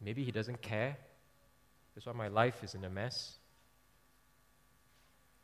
Maybe 0.00 0.24
He 0.24 0.32
doesn't 0.32 0.62
care. 0.62 0.96
That's 1.94 2.06
why 2.06 2.12
my 2.12 2.28
life 2.28 2.62
is 2.62 2.74
in 2.74 2.84
a 2.84 2.90
mess. 2.90 3.36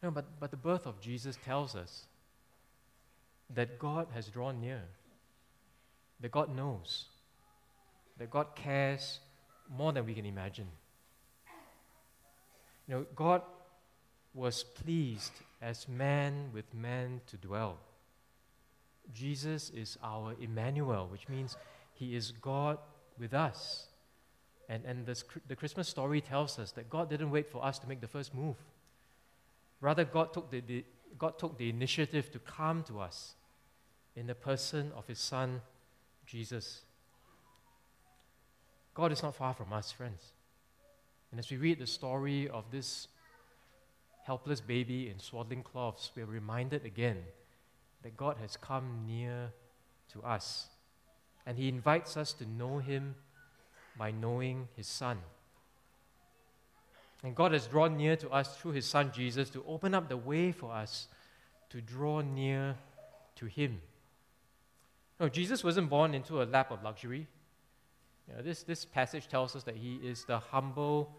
No, 0.03 0.11
but, 0.11 0.27
but 0.39 0.51
the 0.51 0.57
birth 0.57 0.87
of 0.87 1.01
Jesus 1.01 1.39
tells 1.45 1.75
us 1.75 2.07
that 3.55 3.79
God 3.79 4.09
has 4.15 4.29
drawn 4.29 4.61
near, 4.61 4.83
that 6.21 6.31
God 6.31 6.55
knows, 6.55 7.07
that 8.19 8.31
God 8.31 8.55
cares 8.55 9.21
more 9.77 9.93
than 9.93 10.07
we 10.07 10.15
can 10.15 10.27
imagine. 10.27 10.69
You 12.89 12.95
know, 12.95 13.07
God 13.15 13.43
was 14.35 14.63
pleased 14.63 15.33
as 15.61 15.89
man 15.89 16.51
with 16.53 16.73
man 16.75 17.21
to 17.27 17.37
dwell. 17.37 17.79
Jesus 19.14 19.71
is 19.71 19.99
our 20.03 20.35
Emmanuel, 20.40 21.09
which 21.11 21.29
means 21.29 21.57
he 21.92 22.14
is 22.14 22.33
God 22.33 22.79
with 23.19 23.35
us. 23.35 23.87
And, 24.69 24.85
and 24.85 25.07
this, 25.07 25.25
the 25.47 25.57
Christmas 25.57 25.88
story 25.88 26.21
tells 26.21 26.59
us 26.59 26.73
that 26.73 26.90
God 26.90 27.09
didn't 27.09 27.31
wait 27.31 27.49
for 27.49 27.64
us 27.64 27.79
to 27.79 27.88
make 27.88 28.01
the 28.01 28.09
first 28.09 28.35
move. 28.35 28.57
Rather, 29.81 30.05
God 30.05 30.33
took 30.33 30.51
the, 30.51 30.61
the, 30.61 30.85
God 31.19 31.38
took 31.38 31.57
the 31.57 31.69
initiative 31.69 32.31
to 32.33 32.38
come 32.40 32.83
to 32.85 33.01
us 33.01 33.35
in 34.16 34.27
the 34.27 34.35
person 34.35 34.92
of 34.97 35.07
his 35.07 35.19
Son, 35.19 35.61
Jesus. 36.27 36.83
God 38.95 39.12
is 39.12 39.23
not 39.23 39.37
far 39.37 39.55
from 39.55 39.73
us, 39.73 39.92
friends. 39.92 40.33
And 41.31 41.38
as 41.38 41.51
we 41.51 41.59
read 41.59 41.79
the 41.79 41.87
story 41.87 42.49
of 42.49 42.64
this 42.71 43.09
helpless 44.25 44.61
baby 44.61 45.09
in 45.09 45.21
swaddling 45.21 45.62
cloths, 45.62 46.11
we 46.16 46.23
are 46.23 46.27
reminded 46.27 46.85
again 46.85 47.19
that 48.07 48.16
God 48.16 48.37
has 48.40 48.57
come 48.57 49.03
near 49.05 49.51
to 50.12 50.23
us. 50.23 50.69
And 51.45 51.59
He 51.59 51.69
invites 51.69 52.16
us 52.16 52.33
to 52.35 52.49
know 52.49 52.79
Him 52.79 53.16
by 53.99 54.12
knowing 54.12 54.69
His 54.77 54.87
Son. 54.87 55.19
And 57.25 57.35
God 57.35 57.51
has 57.51 57.66
drawn 57.66 57.97
near 57.97 58.14
to 58.14 58.31
us 58.31 58.59
through 58.59 58.73
His 58.73 58.87
Son 58.87 59.11
Jesus 59.12 59.51
to 59.51 59.64
open 59.66 59.92
up 59.92 60.09
the 60.09 60.16
way 60.16 60.53
for 60.53 60.73
us 60.73 61.09
to 61.71 61.81
draw 61.81 62.21
near 62.21 62.77
to 63.35 63.47
Him. 63.47 63.81
No, 65.19 65.29
Jesus 65.29 65.64
wasn't 65.64 65.90
born 65.90 66.14
into 66.14 66.40
a 66.40 66.45
lap 66.45 66.71
of 66.71 66.85
luxury. 66.85 67.27
You 68.29 68.37
know, 68.37 68.42
this, 68.42 68.62
this 68.62 68.85
passage 68.85 69.27
tells 69.27 69.57
us 69.57 69.64
that 69.64 69.75
He 69.75 69.97
is 69.97 70.25
the 70.27 70.38
humble 70.38 71.11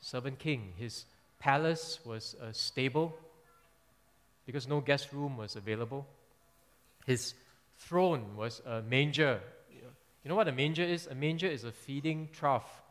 servant 0.00 0.38
king. 0.38 0.72
His 0.76 1.04
palace 1.40 1.98
was 2.04 2.36
a 2.40 2.54
stable 2.54 3.18
because 4.46 4.68
no 4.68 4.80
guest 4.80 5.12
room 5.12 5.36
was 5.36 5.56
available. 5.56 6.06
His 7.08 7.32
throne 7.78 8.36
was 8.36 8.60
a 8.66 8.82
manger. 8.82 9.40
You 9.72 10.28
know 10.28 10.34
what 10.34 10.46
a 10.46 10.52
manger 10.52 10.82
is? 10.82 11.06
A 11.06 11.14
manger 11.14 11.46
is 11.46 11.64
a 11.64 11.72
feeding 11.72 12.28
trough 12.34 12.82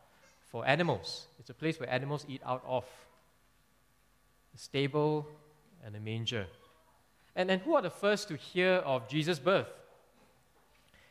for 0.50 0.66
animals. 0.66 1.28
It's 1.38 1.50
a 1.50 1.54
place 1.54 1.78
where 1.78 1.88
animals 1.88 2.26
eat 2.28 2.42
out 2.44 2.64
of. 2.66 2.84
A 4.56 4.58
stable 4.58 5.24
and 5.86 5.94
a 5.94 6.00
manger. 6.00 6.48
And 7.36 7.48
then 7.48 7.60
who 7.60 7.76
are 7.76 7.82
the 7.82 7.90
first 7.90 8.26
to 8.26 8.36
hear 8.36 8.82
of 8.84 9.08
Jesus' 9.08 9.38
birth? 9.38 9.68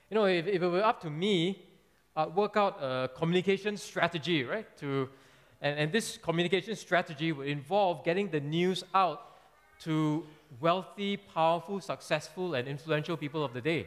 You 0.09 0.15
know, 0.15 0.25
if, 0.25 0.45
if 0.45 0.61
it 0.61 0.67
were 0.67 0.83
up 0.83 1.01
to 1.03 1.09
me, 1.09 1.61
I'd 2.13 2.35
work 2.35 2.57
out 2.57 2.77
a 2.81 3.09
communication 3.15 3.77
strategy, 3.77 4.43
right? 4.43 4.67
To, 4.79 5.07
and, 5.61 5.79
and 5.79 5.91
this 5.93 6.17
communication 6.17 6.75
strategy 6.75 7.31
would 7.31 7.47
involve 7.47 8.03
getting 8.03 8.31
the 8.31 8.41
news 8.41 8.83
out 8.93 9.36
to 9.83 10.25
wealthy, 10.59 11.17
powerful, 11.17 11.79
successful, 11.81 12.55
and 12.55 12.67
influential 12.67 13.17
people 13.17 13.43
of 13.43 13.53
the 13.53 13.61
day. 13.61 13.79
You 13.79 13.85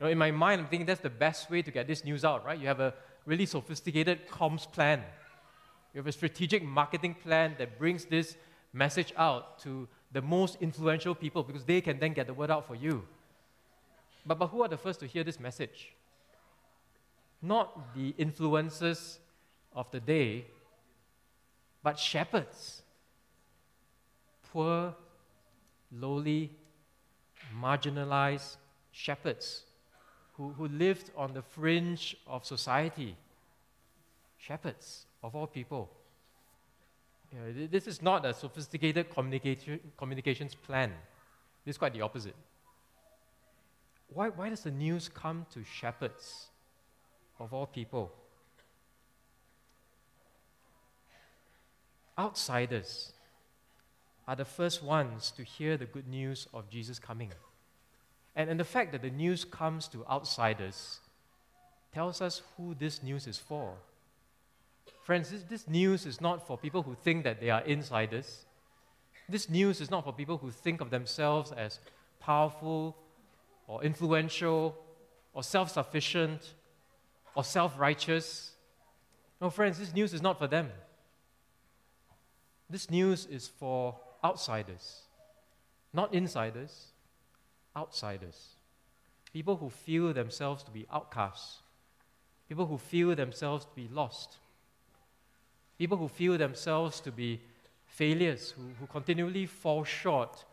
know, 0.00 0.06
in 0.08 0.18
my 0.18 0.30
mind, 0.30 0.60
I'm 0.60 0.66
thinking 0.68 0.86
that's 0.86 1.00
the 1.00 1.10
best 1.10 1.50
way 1.50 1.62
to 1.62 1.70
get 1.70 1.86
this 1.86 2.04
news 2.04 2.24
out, 2.24 2.44
right? 2.44 2.58
You 2.58 2.66
have 2.66 2.80
a 2.80 2.94
really 3.26 3.46
sophisticated 3.46 4.28
comms 4.28 4.70
plan. 4.70 5.02
You 5.94 5.98
have 5.98 6.06
a 6.06 6.12
strategic 6.12 6.62
marketing 6.62 7.16
plan 7.22 7.54
that 7.58 7.78
brings 7.78 8.04
this 8.04 8.36
message 8.72 9.12
out 9.16 9.58
to 9.60 9.86
the 10.12 10.22
most 10.22 10.56
influential 10.60 11.14
people 11.14 11.42
because 11.42 11.64
they 11.64 11.80
can 11.80 11.98
then 11.98 12.12
get 12.12 12.26
the 12.26 12.34
word 12.34 12.50
out 12.50 12.66
for 12.66 12.74
you. 12.74 13.04
But, 14.24 14.38
but 14.38 14.48
who 14.48 14.62
are 14.62 14.68
the 14.68 14.76
first 14.76 15.00
to 15.00 15.06
hear 15.06 15.24
this 15.24 15.40
message? 15.40 15.92
Not 17.40 17.94
the 17.94 18.12
influencers 18.18 19.18
of 19.74 19.90
the 19.90 20.00
day, 20.00 20.46
but 21.82 21.98
shepherds. 21.98 22.82
Poor, 24.52 24.94
lowly, 25.90 26.50
marginalized 27.58 28.56
shepherds 28.90 29.62
who, 30.34 30.50
who 30.50 30.68
lived 30.68 31.10
on 31.16 31.32
the 31.32 31.40
fringe 31.40 32.16
of 32.26 32.44
society. 32.44 33.16
Shepherds, 34.36 35.06
of 35.22 35.34
all 35.34 35.46
people. 35.46 35.90
Yeah, 37.32 37.66
this 37.70 37.86
is 37.86 38.02
not 38.02 38.26
a 38.26 38.34
sophisticated 38.34 39.08
communication, 39.08 39.80
communications 39.96 40.54
plan. 40.54 40.92
This 41.64 41.74
is 41.76 41.78
quite 41.78 41.94
the 41.94 42.02
opposite. 42.02 42.34
Why, 44.12 44.28
why 44.28 44.50
does 44.50 44.64
the 44.64 44.70
news 44.70 45.08
come 45.08 45.46
to 45.54 45.64
shepherds, 45.64 46.48
of 47.40 47.54
all 47.54 47.66
people? 47.66 48.12
Outsiders 52.18 53.14
are 54.26 54.36
the 54.36 54.44
first 54.44 54.82
ones 54.82 55.32
to 55.32 55.42
hear 55.42 55.76
the 55.76 55.86
good 55.86 56.08
news 56.08 56.46
of 56.54 56.70
Jesus 56.70 56.98
coming. 56.98 57.32
And, 58.36 58.48
and 58.48 58.58
the 58.58 58.64
fact 58.64 58.92
that 58.92 59.02
the 59.02 59.10
news 59.10 59.44
comes 59.44 59.88
to 59.88 60.06
outsiders 60.06 61.00
tells 61.92 62.20
us 62.20 62.42
who 62.56 62.74
this 62.74 63.02
news 63.02 63.26
is 63.26 63.38
for. 63.38 63.74
Friends, 65.02 65.30
this, 65.30 65.42
this 65.42 65.68
news 65.68 66.06
is 66.06 66.20
not 66.20 66.46
for 66.46 66.56
people 66.56 66.82
who 66.82 66.94
think 66.94 67.24
that 67.24 67.40
they 67.40 67.50
are 67.50 67.60
insiders. 67.62 68.46
This 69.28 69.48
news 69.48 69.80
is 69.80 69.90
not 69.90 70.04
for 70.04 70.12
people 70.12 70.38
who 70.38 70.50
think 70.50 70.80
of 70.80 70.90
themselves 70.90 71.52
as 71.52 71.80
powerful 72.20 72.96
or 73.66 73.82
influential 73.82 74.76
or 75.34 75.42
self 75.42 75.70
sufficient 75.70 76.54
or 77.34 77.44
self 77.44 77.78
righteous. 77.78 78.52
No, 79.40 79.50
friends, 79.50 79.78
this 79.78 79.92
news 79.92 80.14
is 80.14 80.22
not 80.22 80.38
for 80.38 80.46
them. 80.46 80.70
This 82.70 82.90
news 82.90 83.26
is 83.26 83.48
for 83.48 83.96
outsiders, 84.24 85.02
not 85.92 86.12
insiders, 86.14 86.92
outsiders. 87.76 88.56
People 89.32 89.56
who 89.56 89.70
feel 89.70 90.12
themselves 90.12 90.62
to 90.64 90.70
be 90.70 90.86
outcasts, 90.92 91.62
people 92.48 92.66
who 92.66 92.78
feel 92.78 93.14
themselves 93.14 93.64
to 93.64 93.70
be 93.74 93.88
lost, 93.92 94.36
people 95.78 95.96
who 95.96 96.08
feel 96.08 96.36
themselves 96.36 97.00
to 97.00 97.10
be 97.10 97.40
failures, 97.86 98.54
who, 98.56 98.62
who 98.78 98.86
continually 98.86 99.46
fall 99.46 99.84
short 99.84 100.44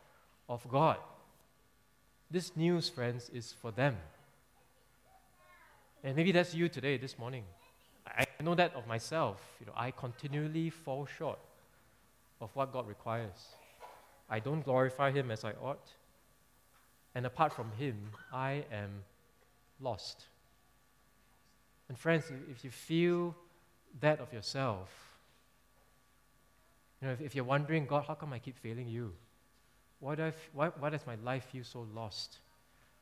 of 0.48 0.66
God. 0.70 0.98
This 2.32 2.56
news, 2.56 2.90
friends, 2.90 3.30
is 3.34 3.54
for 3.62 3.72
them. 3.72 3.98
And 6.04 6.16
maybe 6.16 6.32
that's 6.32 6.54
you 6.54 6.70
today, 6.70 6.98
this 6.98 7.18
morning. 7.18 7.44
I 8.08 8.26
know 8.42 8.56
that 8.56 8.74
of 8.76 8.88
myself. 8.88 9.42
You 9.60 9.66
know, 9.68 9.74
I 9.76 9.92
continually 9.92 10.70
fall 10.70 11.06
short 11.06 11.40
of 12.42 12.50
what 12.56 12.72
God 12.72 12.88
requires. 12.88 13.56
I 14.30 14.40
don't 14.40 14.64
glorify 14.64 15.12
Him 15.12 15.32
as 15.32 15.44
I 15.44 15.54
ought. 15.54 15.88
And 17.16 17.26
apart 17.26 17.54
from 17.54 17.72
Him, 17.78 17.98
I 18.32 18.64
am 18.72 19.04
lost. 19.80 20.26
And 21.88 21.98
friends, 21.98 22.26
if 22.52 22.64
you 22.64 22.70
feel 22.70 23.36
that 24.00 24.20
of 24.20 24.32
yourself, 24.32 24.90
you 27.02 27.08
know, 27.08 27.14
if, 27.14 27.22
if 27.22 27.36
you're 27.36 27.46
wondering, 27.46 27.86
God, 27.86 28.06
how 28.08 28.14
come 28.14 28.34
I 28.34 28.40
keep 28.40 28.58
failing 28.58 28.88
you? 28.88 29.14
Why, 30.00 30.16
do 30.16 30.24
I 30.24 30.28
f- 30.28 30.50
why, 30.54 30.68
why 30.68 30.90
does 30.90 31.06
my 31.08 31.16
life 31.16 31.46
feel 31.52 31.64
so 31.64 31.88
lost? 31.94 32.38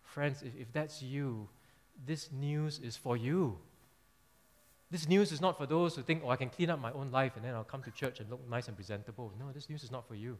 Friends, 0.02 0.42
if, 0.42 0.56
if 0.60 0.72
that's 0.72 1.02
you, 1.02 1.48
this 2.06 2.30
news 2.32 2.80
is 2.80 2.96
for 2.96 3.18
you. 3.18 3.58
This 4.90 5.08
news 5.08 5.32
is 5.32 5.42
not 5.42 5.58
for 5.58 5.66
those 5.66 5.96
who 5.96 6.02
think, 6.02 6.22
oh, 6.24 6.30
I 6.30 6.38
can 6.38 6.50
clean 6.50 6.70
up 6.70 6.80
my 6.80 6.92
own 6.94 7.12
life 7.12 7.34
and 7.36 7.44
then 7.44 7.54
I'll 7.54 7.63
come 7.63 7.84
to 7.84 7.92
church 7.92 8.20
and 8.20 8.30
look 8.30 8.48
nice 8.50 8.68
and 8.68 8.76
presentable. 8.78 9.34
No, 9.38 9.52
this 9.52 9.70
news 9.70 9.84
is 9.84 9.92
not 9.92 10.08
for 10.08 10.16
you. 10.16 10.38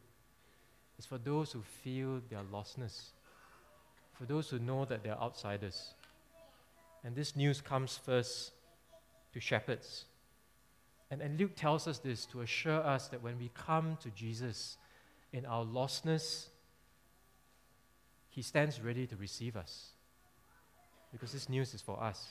It's 0.97 1.07
for 1.07 1.17
those 1.17 1.51
who 1.51 1.62
feel 1.62 2.21
their 2.29 2.41
lostness, 2.51 3.12
for 4.13 4.25
those 4.25 4.49
who 4.49 4.60
know 4.60 4.86
that 4.86 5.03
they're 5.03 5.19
outsiders. 5.21 5.93
And 7.03 7.15
this 7.15 7.36
news 7.36 7.62
comes 7.62 7.97
first 7.97 8.51
to 9.33 9.39
shepherds. 9.39 10.05
And, 11.12 11.21
and 11.21 11.39
Luke 11.39 11.55
tells 11.55 11.88
us 11.88 11.99
this 11.99 12.25
to 12.27 12.41
assure 12.41 12.83
us 12.83 13.07
that 13.10 13.21
when 13.21 13.38
we 13.38 13.51
come 13.53 13.97
to 14.01 14.10
Jesus 14.10 14.77
in 15.31 15.45
our 15.45 15.63
lostness, 15.63 16.47
he 18.29 18.41
stands 18.41 18.81
ready 18.81 19.07
to 19.07 19.15
receive 19.15 19.55
us. 19.55 19.91
Because 21.12 21.31
this 21.31 21.47
news 21.47 21.73
is 21.73 21.81
for 21.81 22.01
us. 22.01 22.27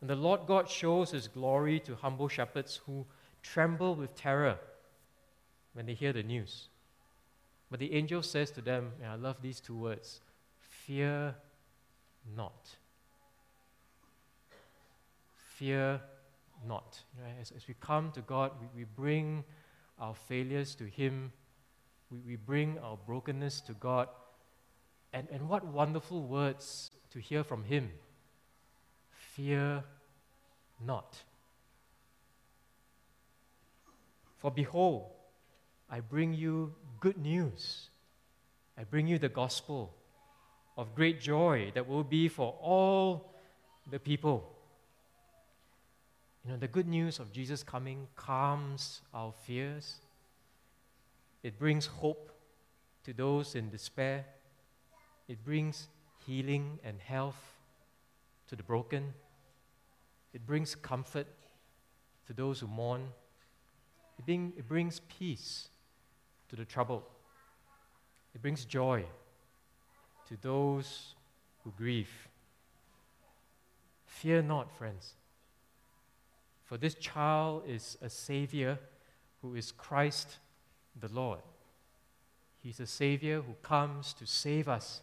And 0.00 0.10
the 0.10 0.16
Lord 0.16 0.40
God 0.46 0.68
shows 0.68 1.12
his 1.12 1.28
glory 1.28 1.78
to 1.80 1.94
humble 1.94 2.28
shepherds 2.28 2.80
who 2.86 3.06
tremble 3.42 3.94
with 3.94 4.14
terror 4.16 4.58
when 5.74 5.86
they 5.86 5.94
hear 5.94 6.12
the 6.12 6.22
news. 6.22 6.68
But 7.72 7.80
the 7.80 7.94
angel 7.94 8.22
says 8.22 8.50
to 8.50 8.60
them, 8.60 8.92
and 9.00 9.10
I 9.10 9.14
love 9.14 9.36
these 9.40 9.58
two 9.58 9.74
words 9.74 10.20
fear 10.58 11.34
not. 12.36 12.68
Fear 15.56 16.02
not. 16.68 17.00
You 17.16 17.24
know, 17.24 17.30
as, 17.40 17.50
as 17.50 17.66
we 17.66 17.74
come 17.80 18.10
to 18.12 18.20
God, 18.20 18.50
we, 18.60 18.80
we 18.80 18.84
bring 18.84 19.42
our 19.98 20.14
failures 20.14 20.74
to 20.74 20.84
Him, 20.84 21.32
we, 22.10 22.18
we 22.26 22.36
bring 22.36 22.78
our 22.80 22.98
brokenness 23.06 23.62
to 23.62 23.72
God. 23.72 24.08
And, 25.14 25.26
and 25.32 25.48
what 25.48 25.64
wonderful 25.64 26.22
words 26.24 26.90
to 27.10 27.20
hear 27.20 27.42
from 27.42 27.64
Him 27.64 27.90
Fear 29.34 29.82
not. 30.86 31.16
For 34.36 34.50
behold, 34.50 35.06
I 35.88 36.00
bring 36.00 36.34
you 36.34 36.74
good 37.02 37.18
news. 37.18 37.90
I 38.78 38.84
bring 38.84 39.08
you 39.08 39.18
the 39.18 39.28
gospel 39.28 39.92
of 40.78 40.94
great 40.94 41.20
joy 41.20 41.72
that 41.74 41.88
will 41.88 42.04
be 42.04 42.28
for 42.28 42.56
all 42.62 43.34
the 43.90 43.98
people. 43.98 44.48
You 46.44 46.52
know, 46.52 46.58
the 46.58 46.68
good 46.68 46.86
news 46.86 47.18
of 47.18 47.32
Jesus 47.32 47.64
coming 47.64 48.06
calms 48.14 49.00
our 49.12 49.32
fears. 49.32 49.96
It 51.42 51.58
brings 51.58 51.86
hope 51.86 52.30
to 53.04 53.12
those 53.12 53.56
in 53.56 53.68
despair. 53.68 54.24
It 55.26 55.44
brings 55.44 55.88
healing 56.24 56.78
and 56.84 57.00
health 57.00 57.56
to 58.46 58.54
the 58.54 58.62
broken. 58.62 59.12
It 60.32 60.46
brings 60.46 60.76
comfort 60.76 61.26
to 62.28 62.32
those 62.32 62.60
who 62.60 62.68
mourn. 62.68 63.08
It, 64.20 64.24
bring, 64.24 64.52
it 64.56 64.68
brings 64.68 65.00
peace 65.00 65.66
to 66.52 66.56
the 66.56 66.66
troubled. 66.66 67.04
It 68.34 68.42
brings 68.42 68.66
joy 68.66 69.06
to 70.28 70.36
those 70.42 71.14
who 71.64 71.72
grieve. 71.78 72.10
Fear 74.04 74.42
not, 74.42 74.70
friends, 74.76 75.14
for 76.66 76.76
this 76.76 76.94
child 76.94 77.62
is 77.66 77.96
a 78.02 78.10
Savior 78.10 78.78
who 79.40 79.54
is 79.54 79.72
Christ 79.72 80.36
the 81.00 81.08
Lord. 81.08 81.40
He's 82.62 82.80
a 82.80 82.86
Savior 82.86 83.40
who 83.40 83.54
comes 83.62 84.12
to 84.14 84.26
save 84.26 84.68
us 84.68 85.00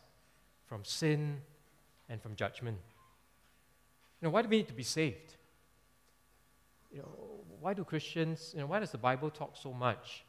from 0.67 0.83
sin 0.83 1.41
and 2.07 2.21
from 2.21 2.35
judgment. 2.35 2.77
You 4.21 4.27
know, 4.27 4.29
why 4.31 4.43
do 4.43 4.49
we 4.49 4.57
need 4.57 4.67
to 4.67 4.73
be 4.73 4.83
saved? 4.83 5.33
You 6.91 6.99
know, 6.99 7.09
why 7.59 7.73
do 7.73 7.83
Christians, 7.83 8.51
you 8.53 8.61
know, 8.61 8.67
why 8.67 8.79
does 8.79 8.91
the 8.91 8.99
Bible 8.99 9.31
talk 9.31 9.57
so 9.59 9.73
much 9.73 10.23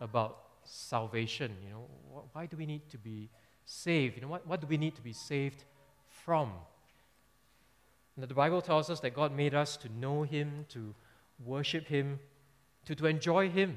about 0.00 0.49
salvation? 0.70 1.56
You 1.64 1.70
know, 1.70 2.24
why 2.32 2.46
do 2.46 2.56
we 2.56 2.66
need 2.66 2.88
to 2.90 2.98
be 2.98 3.28
saved? 3.64 4.16
You 4.16 4.22
know, 4.22 4.28
what, 4.28 4.46
what 4.46 4.60
do 4.60 4.66
we 4.66 4.76
need 4.76 4.94
to 4.96 5.02
be 5.02 5.12
saved 5.12 5.64
from? 6.08 6.52
And 8.16 8.28
the 8.28 8.34
Bible 8.34 8.62
tells 8.62 8.90
us 8.90 9.00
that 9.00 9.14
God 9.14 9.34
made 9.34 9.54
us 9.54 9.76
to 9.78 9.88
know 9.88 10.22
Him, 10.22 10.66
to 10.70 10.94
worship 11.44 11.86
Him, 11.86 12.20
to, 12.84 12.94
to 12.94 13.06
enjoy 13.06 13.48
Him. 13.48 13.76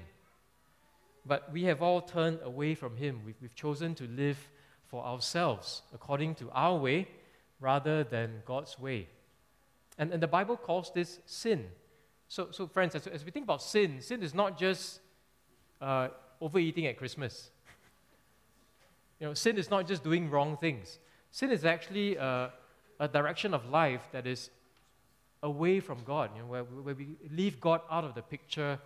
But 1.25 1.51
we 1.51 1.63
have 1.63 1.81
all 1.81 2.01
turned 2.01 2.39
away 2.43 2.75
from 2.75 2.97
Him. 2.97 3.21
We've, 3.25 3.35
we've 3.41 3.55
chosen 3.55 3.95
to 3.95 4.07
live 4.07 4.37
for 4.87 5.03
ourselves, 5.03 5.81
according 5.93 6.35
to 6.35 6.49
our 6.51 6.77
way, 6.77 7.07
rather 7.59 8.03
than 8.03 8.43
God's 8.45 8.77
way. 8.77 9.07
And, 9.97 10.11
and 10.11 10.21
the 10.21 10.27
Bible 10.27 10.57
calls 10.57 10.91
this 10.93 11.19
sin. 11.25 11.65
So, 12.27 12.49
so 12.51 12.67
friends, 12.67 12.95
as, 12.95 13.07
as 13.07 13.23
we 13.23 13.31
think 13.31 13.45
about 13.45 13.61
sin, 13.61 14.01
sin 14.01 14.21
is 14.21 14.33
not 14.33 14.57
just 14.57 14.99
uh, 15.79 16.09
overeating 16.43 16.85
at 16.87 16.97
Christmas. 16.97 17.49
you 19.19 19.27
know, 19.27 19.33
sin 19.33 19.57
is 19.57 19.69
not 19.69 19.87
just 19.87 20.03
doing 20.03 20.29
wrong 20.29 20.57
things. 20.57 20.99
Sin 21.31 21.49
is 21.49 21.63
actually 21.65 22.17
uh, 22.17 22.49
a 22.99 23.07
direction 23.07 23.53
of 23.53 23.69
life 23.69 24.03
that 24.11 24.27
is 24.27 24.49
away 25.41 25.79
from 25.79 26.03
God, 26.05 26.31
you 26.35 26.41
know, 26.41 26.47
where, 26.47 26.63
where 26.63 26.95
we 26.95 27.15
leave 27.31 27.59
God 27.59 27.81
out 27.89 28.03
of 28.03 28.13
the 28.13 28.21
picture 28.21 28.79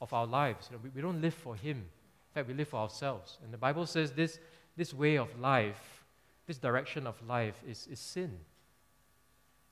of 0.00 0.12
our 0.12 0.26
lives. 0.26 0.68
You 0.70 0.76
know, 0.76 0.82
we, 0.82 0.90
we 0.90 1.00
don't 1.00 1.20
live 1.20 1.34
for 1.34 1.54
Him. 1.54 1.76
In 1.76 2.34
fact, 2.34 2.48
we 2.48 2.54
live 2.54 2.68
for 2.68 2.80
ourselves. 2.80 3.38
And 3.42 3.52
the 3.52 3.58
Bible 3.58 3.86
says 3.86 4.12
this, 4.12 4.38
this 4.76 4.92
way 4.92 5.16
of 5.16 5.38
life, 5.38 6.04
this 6.46 6.58
direction 6.58 7.06
of 7.06 7.14
life 7.26 7.56
is, 7.66 7.88
is 7.90 7.98
sin. 7.98 8.38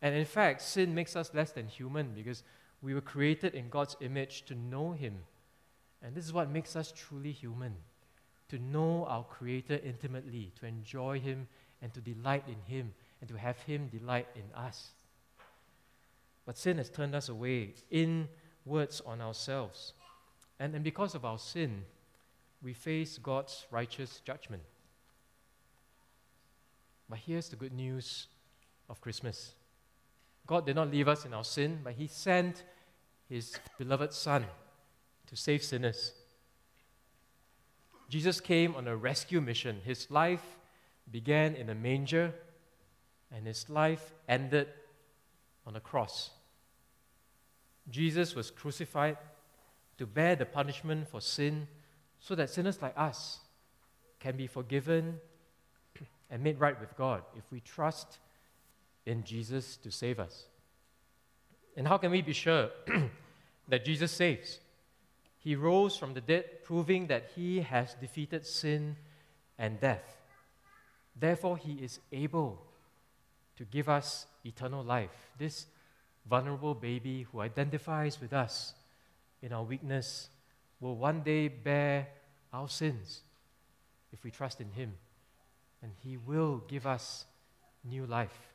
And 0.01 0.15
in 0.15 0.25
fact, 0.25 0.63
sin 0.63 0.95
makes 0.95 1.17
us 1.17 1.33
less 1.35 1.51
than 1.51 1.67
human 1.67 2.13
because 2.15 2.43
we 2.83 2.95
were 2.95 3.01
created 3.01 3.55
in 3.55 3.69
God's 3.69 3.97
image 4.01 4.45
to 4.47 4.55
know 4.55 4.93
Him. 4.93 5.15
And 6.05 6.15
this 6.15 6.27
is 6.27 6.33
what 6.33 6.51
makes 6.51 6.77
us 6.77 6.93
truly 6.93 7.33
human 7.33 7.75
to 8.49 8.59
know 8.59 9.07
our 9.09 9.25
Creator 9.25 9.81
intimately, 9.83 10.53
to 10.61 10.67
enjoy 10.67 11.19
Him, 11.19 11.49
and 11.81 11.93
to 11.95 12.01
delight 12.01 12.45
in 12.47 12.61
Him 12.73 12.93
and 13.21 13.29
to 13.29 13.37
have 13.37 13.59
Him 13.63 13.89
delight 13.89 14.29
in 14.37 14.45
us. 14.55 14.91
But 16.45 16.59
sin 16.59 16.77
has 16.77 16.91
turned 16.91 17.15
us 17.15 17.31
away 17.31 17.75
inwards 17.91 19.01
on 19.07 19.23
ourselves. 19.23 19.95
And, 20.61 20.75
and 20.75 20.85
because 20.85 21.15
of 21.15 21.25
our 21.25 21.39
sin, 21.39 21.85
we 22.63 22.75
face 22.75 23.17
God's 23.19 23.67
righteous 23.71 24.21
judgment. 24.25 24.63
But 27.09 27.21
here's 27.21 27.49
the 27.49 27.57
good 27.57 27.73
news 27.73 28.29
of 28.91 29.01
Christmas 29.01 29.55
God 30.47 30.67
did 30.67 30.77
not 30.77 30.91
leave 30.91 31.09
us 31.09 31.25
in 31.25 31.33
our 31.33 31.45
sin, 31.45 31.81
but 31.83 31.95
He 31.95 32.07
sent 32.07 32.65
His 33.27 33.59
beloved 33.79 34.13
Son 34.13 34.45
to 35.29 35.37
save 35.37 35.63
sinners. 35.63 36.13
Jesus 38.09 38.41
came 38.41 38.75
on 38.77 38.87
a 38.87 38.97
rescue 38.97 39.41
mission. 39.41 39.81
His 39.85 40.11
life 40.11 40.45
began 41.11 41.55
in 41.55 41.71
a 41.71 41.75
manger 41.75 42.35
and 43.35 43.47
his 43.47 43.69
life 43.69 44.13
ended 44.29 44.69
on 45.67 45.77
a 45.77 45.81
cross. 45.81 46.31
Jesus 47.91 48.35
was 48.35 48.51
crucified 48.51 49.17
to 49.99 50.07
bear 50.07 50.37
the 50.37 50.47
punishment 50.47 51.09
for 51.09 51.21
sin 51.21 51.67
so 52.19 52.35
that 52.35 52.51
sinners 52.51 52.81
like 52.81 52.95
us 52.97 53.41
can 54.21 54.37
be 54.37 54.47
forgiven 54.47 55.19
and 56.31 56.43
made 56.43 56.59
right 56.59 56.79
with 56.81 56.97
God 56.97 57.23
if 57.37 57.45
we 57.51 57.61
trust 57.61 58.19
in 59.07 59.25
Jesus 59.25 59.77
to 59.79 59.91
save 59.91 60.19
us. 60.19 60.47
And 61.77 61.87
how 61.87 61.99
can 61.99 62.11
we 62.11 62.23
be 62.23 62.33
sure 62.33 62.71
that 63.69 63.85
Jesus 63.85 64.13
saves? 64.13 64.61
He 65.45 65.55
rose 65.57 65.95
from 65.95 66.15
the 66.15 66.23
dead, 66.23 66.65
proving 66.65 67.07
that 67.09 67.33
he 67.37 67.61
has 67.61 67.95
defeated 68.01 68.47
sin 68.47 68.97
and 69.59 69.79
death. 69.79 70.17
Therefore, 71.15 71.59
he 71.59 71.75
is 71.75 72.01
able 72.11 72.65
to 73.59 73.65
give 73.65 73.91
us 73.91 74.27
eternal 74.43 74.83
life. 74.83 75.31
This 75.39 75.67
vulnerable 76.27 76.75
baby 76.75 77.27
who 77.31 77.41
identifies 77.41 78.19
with 78.23 78.33
us 78.33 78.73
in 79.43 79.53
our 79.53 79.63
weakness 79.63 80.31
will 80.81 80.97
one 80.97 81.21
day 81.21 81.49
bear 81.49 82.09
our 82.51 82.69
sins 82.69 83.21
if 84.13 84.25
we 84.25 84.31
trust 84.31 84.63
in 84.63 84.71
Him. 84.71 84.95
and 85.83 85.93
He 86.03 86.17
will 86.17 86.63
give 86.67 86.87
us 86.87 87.27
new 87.85 88.07
life. 88.07 88.49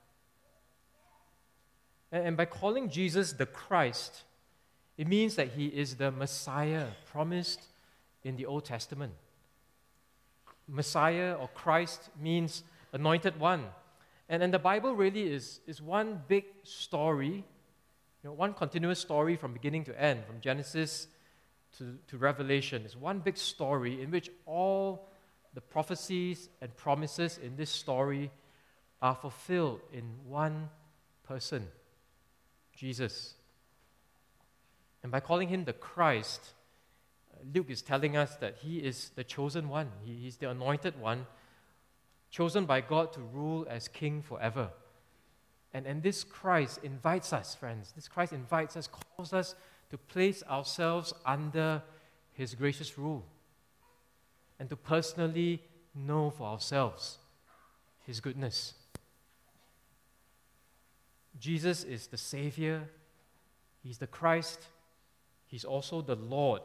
And, 2.12 2.36
by 2.36 2.46
calling 2.46 2.90
Jesus 2.90 3.34
the 3.34 3.46
Christ, 3.46 4.24
it 5.00 5.08
means 5.08 5.36
that 5.36 5.52
He 5.56 5.68
is 5.68 5.96
the 5.96 6.12
Messiah 6.12 6.88
promised 7.10 7.62
in 8.26 8.36
the 8.36 8.46
Old 8.46 8.66
Testament. 8.66 9.14
Messiah 10.68 11.38
or 11.40 11.48
Christ 11.48 12.10
means 12.22 12.64
anointed 12.92 13.40
one. 13.40 13.64
And, 14.28 14.44
and 14.44 14.54
the 14.54 14.60
Bible 14.60 14.94
really 14.94 15.24
is, 15.24 15.62
is 15.66 15.82
one 15.82 16.22
big 16.28 16.44
story, 16.64 17.30
you 17.30 17.44
know, 18.26 18.34
one 18.34 18.54
continuous 18.54 19.00
story 19.00 19.38
from 19.38 19.54
beginning 19.54 19.86
to 19.86 19.98
end, 19.98 20.26
from 20.26 20.42
Genesis 20.42 21.08
to, 21.78 21.98
to 22.08 22.18
Revelation. 22.18 22.82
It's 22.84 22.98
one 22.98 23.20
big 23.20 23.38
story 23.38 24.02
in 24.02 24.12
which 24.12 24.30
all 24.46 25.08
the 25.54 25.62
prophecies 25.62 26.50
and 26.62 26.76
promises 26.76 27.40
in 27.42 27.56
this 27.56 27.70
story 27.70 28.32
are 29.02 29.16
fulfilled 29.16 29.80
in 29.94 30.04
one 30.28 30.68
person, 31.24 31.70
Jesus. 32.76 33.36
And 35.04 35.12
by 35.12 35.20
calling 35.20 35.50
him 35.50 35.66
the 35.66 35.74
Christ, 35.74 36.42
uh, 37.34 37.44
Luke 37.54 37.70
is 37.70 37.82
telling 37.82 38.18
us 38.18 38.36
that 38.38 38.58
he 38.62 38.80
is 38.80 39.12
the 39.16 39.24
chosen 39.24 39.70
one, 39.70 39.90
he, 40.04 40.14
he's 40.14 40.38
the 40.38 40.50
anointed 40.50 41.00
one, 41.00 41.26
chosen 42.30 42.66
by 42.66 42.82
God 42.82 43.14
to 43.14 43.22
rule 43.22 43.66
as 43.70 43.88
king 43.88 44.22
forever. 44.22 44.70
And, 45.74 45.86
and 45.86 46.02
this 46.04 46.24
Christ 46.24 46.80
invites 46.84 47.32
us, 47.32 47.56
friends, 47.56 47.94
this 47.96 48.08
Christ 48.08 48.34
invites 48.34 48.76
us, 48.76 48.88
calls 48.88 49.34
us 49.34 49.56
to 49.90 49.98
place 49.98 50.44
ourselves 50.50 51.14
under 51.26 51.82
his 52.34 52.56
gracious 52.56 52.98
rule 52.98 53.26
and 54.60 54.70
to 54.70 54.76
personally 54.76 55.62
know 55.96 56.30
for 56.30 56.44
ourselves 56.44 57.20
his 58.06 58.20
goodness. 58.20 58.74
Jesus 61.40 61.84
is 61.84 62.08
the 62.08 62.18
Savior, 62.18 62.90
He's 63.84 63.98
the 63.98 64.08
Christ, 64.08 64.60
He's 65.50 65.66
also 65.66 66.02
the 66.04 66.16
Lord 66.16 66.62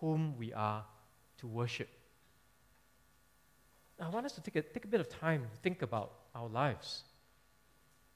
whom 0.00 0.36
we 0.38 0.54
are 0.54 0.84
to 1.38 1.46
worship. 1.46 1.88
I 4.00 4.08
want 4.08 4.24
us 4.24 4.32
to 4.32 4.40
take 4.40 4.56
a, 4.56 4.62
take 4.62 4.86
a 4.86 4.88
bit 4.88 5.00
of 5.00 5.10
time 5.10 5.42
to 5.42 5.56
think 5.62 5.82
about 5.82 6.12
our 6.34 6.48
lives. 6.48 7.02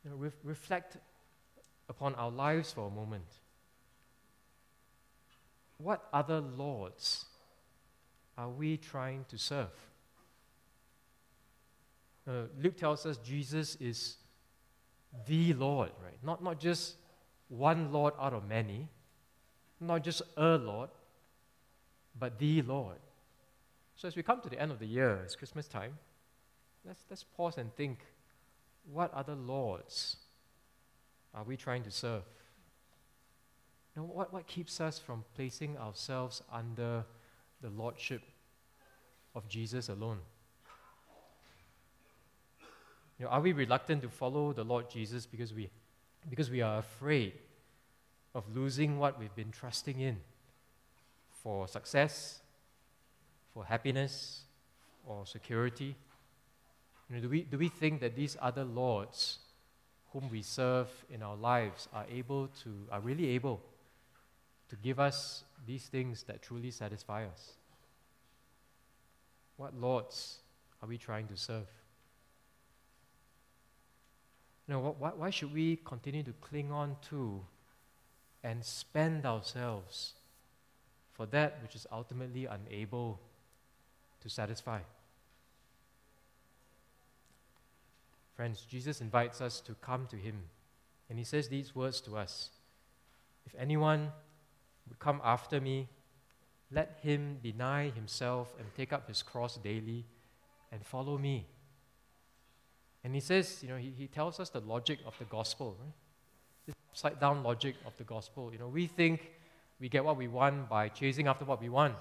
You 0.02 0.10
know, 0.10 0.16
re- 0.16 0.30
reflect 0.42 0.96
upon 1.90 2.14
our 2.14 2.30
lives 2.30 2.72
for 2.72 2.86
a 2.86 2.90
moment. 2.90 3.26
What 5.76 6.08
other 6.14 6.40
lords 6.40 7.26
are 8.38 8.48
we 8.48 8.78
trying 8.78 9.26
to 9.28 9.36
serve? 9.36 9.68
Uh, 12.26 12.44
Luke 12.58 12.78
tells 12.78 13.04
us 13.04 13.18
Jesus 13.18 13.76
is 13.78 14.16
the 15.26 15.52
Lord, 15.52 15.90
right? 16.02 16.16
Not, 16.22 16.42
not 16.42 16.58
just 16.58 16.96
one 17.48 17.92
Lord 17.92 18.14
out 18.18 18.32
of 18.32 18.48
many, 18.48 18.88
not 19.80 20.02
just 20.02 20.22
a 20.36 20.56
Lord, 20.56 20.90
but 22.18 22.38
the 22.38 22.62
Lord. 22.62 22.98
So 23.96 24.08
as 24.08 24.16
we 24.16 24.22
come 24.22 24.40
to 24.40 24.48
the 24.48 24.60
end 24.60 24.72
of 24.72 24.78
the 24.78 24.86
year, 24.86 25.20
it's 25.24 25.36
Christmas 25.36 25.68
time, 25.68 25.98
let's, 26.86 27.04
let's 27.10 27.24
pause 27.24 27.58
and 27.58 27.74
think 27.76 27.98
what 28.92 29.12
other 29.14 29.34
lords 29.34 30.16
are 31.34 31.44
we 31.44 31.56
trying 31.56 31.82
to 31.84 31.90
serve? 31.90 32.22
You 33.94 34.02
know, 34.02 34.08
what, 34.08 34.32
what 34.32 34.46
keeps 34.46 34.80
us 34.80 34.98
from 34.98 35.24
placing 35.34 35.76
ourselves 35.78 36.42
under 36.52 37.04
the 37.60 37.70
lordship 37.70 38.22
of 39.34 39.48
Jesus 39.48 39.88
alone? 39.88 40.18
You 43.18 43.26
know, 43.26 43.30
are 43.30 43.40
we 43.40 43.52
reluctant 43.52 44.02
to 44.02 44.08
follow 44.08 44.52
the 44.52 44.64
Lord 44.64 44.90
Jesus 44.90 45.24
because 45.24 45.54
we, 45.54 45.70
because 46.28 46.50
we 46.50 46.62
are 46.62 46.78
afraid 46.78 47.34
of 48.34 48.44
losing 48.54 48.98
what 48.98 49.18
we've 49.18 49.34
been 49.34 49.52
trusting 49.52 50.00
in? 50.00 50.18
for 51.44 51.68
success, 51.68 52.40
for 53.52 53.66
happiness, 53.66 54.44
or 55.06 55.26
security? 55.26 55.94
You 57.08 57.16
know, 57.16 57.22
do, 57.22 57.28
we, 57.28 57.42
do 57.42 57.58
we 57.58 57.68
think 57.68 58.00
that 58.00 58.16
these 58.16 58.36
other 58.40 58.64
lords 58.64 59.38
whom 60.10 60.30
we 60.30 60.40
serve 60.40 60.88
in 61.10 61.22
our 61.22 61.36
lives 61.36 61.86
are 61.92 62.06
able 62.10 62.48
to, 62.62 62.70
are 62.90 63.00
really 63.00 63.28
able 63.28 63.60
to 64.70 64.76
give 64.76 64.98
us 64.98 65.44
these 65.66 65.84
things 65.84 66.22
that 66.22 66.40
truly 66.42 66.70
satisfy 66.70 67.26
us? 67.26 67.52
What 69.58 69.78
lords 69.78 70.38
are 70.82 70.88
we 70.88 70.96
trying 70.96 71.28
to 71.28 71.36
serve? 71.36 71.68
You 74.66 74.74
know, 74.74 74.96
why, 74.98 75.10
why 75.14 75.28
should 75.28 75.52
we 75.52 75.76
continue 75.84 76.22
to 76.22 76.32
cling 76.40 76.72
on 76.72 76.96
to 77.10 77.42
and 78.44 78.64
spend 78.64 79.26
ourselves 79.26 80.12
for 81.12 81.26
that 81.26 81.58
which 81.62 81.74
is 81.74 81.86
ultimately 81.90 82.46
unable 82.46 83.18
to 84.22 84.28
satisfy. 84.28 84.78
Friends, 88.36 88.66
Jesus 88.70 89.00
invites 89.00 89.40
us 89.40 89.60
to 89.60 89.74
come 89.74 90.06
to 90.10 90.16
Him, 90.16 90.42
and 91.08 91.18
He 91.18 91.24
says 91.24 91.48
these 91.48 91.74
words 91.74 92.00
to 92.02 92.16
us 92.16 92.50
If 93.46 93.54
anyone 93.58 94.12
would 94.88 94.98
come 95.00 95.20
after 95.24 95.60
me, 95.60 95.88
let 96.70 96.98
him 97.02 97.38
deny 97.42 97.90
himself 97.90 98.54
and 98.58 98.66
take 98.76 98.92
up 98.92 99.06
his 99.06 99.22
cross 99.22 99.56
daily 99.56 100.04
and 100.72 100.84
follow 100.84 101.16
me. 101.16 101.46
And 103.04 103.14
he 103.14 103.20
says, 103.20 103.60
you 103.62 103.68
know, 103.68 103.76
he, 103.76 103.92
he 103.96 104.08
tells 104.08 104.40
us 104.40 104.50
the 104.50 104.60
logic 104.60 104.98
of 105.06 105.16
the 105.18 105.24
gospel, 105.24 105.76
right? 105.80 105.92
This 106.66 106.74
upside 106.90 107.20
down 107.20 107.42
logic 107.42 107.74
of 107.86 107.96
the 107.96 108.04
gospel. 108.04 108.50
You 108.52 108.58
know, 108.58 108.68
we 108.68 108.86
think 108.86 109.32
we 109.80 109.88
get 109.88 110.04
what 110.04 110.16
we 110.16 110.28
want 110.28 110.68
by 110.68 110.88
chasing 110.88 111.26
after 111.26 111.44
what 111.44 111.60
we 111.60 111.68
want. 111.68 111.96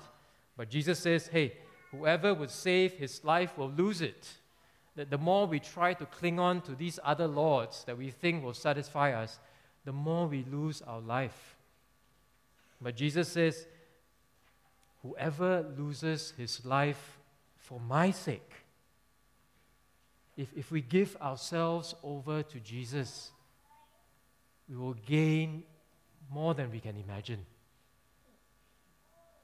But 0.56 0.70
Jesus 0.70 1.00
says, 1.00 1.28
hey, 1.28 1.54
whoever 1.92 2.34
would 2.34 2.52
save 2.52 2.94
his 2.94 3.24
life 3.24 3.58
will 3.58 3.72
lose 3.72 4.02
it. 4.02 4.30
That 4.96 5.10
the 5.10 5.18
more 5.18 5.48
we 5.48 5.60
try 5.60 5.94
to 5.96 6.06
cling 6.06 6.40
on 6.40 6.62
to 6.62 6.76
these 6.76 7.00
other 7.04 7.28
lords 7.28 7.84
that 7.86 7.98
we 7.98 8.12
think 8.12 8.44
will 8.44 8.54
satisfy 8.54 9.14
us, 9.14 9.40
the 9.86 9.92
more 9.92 10.28
we 10.28 10.46
lose 10.50 10.82
our 10.84 11.02
life. 11.02 11.56
But 12.80 12.96
Jesus 12.96 13.28
says, 13.30 13.66
whoever 15.02 15.66
loses 15.78 16.34
his 16.38 16.64
life 16.66 17.18
for 17.58 17.80
my 17.80 18.12
sake, 18.12 18.52
if, 20.38 20.50
if 20.56 20.72
we 20.72 20.82
give 20.82 21.16
ourselves 21.22 21.96
over 22.04 22.44
to 22.44 22.60
Jesus, 22.60 23.32
we 24.70 24.76
will 24.76 24.94
gain 24.94 25.64
more 26.30 26.54
than 26.54 26.72
we 26.72 26.80
can 26.80 26.98
imagine 26.98 27.46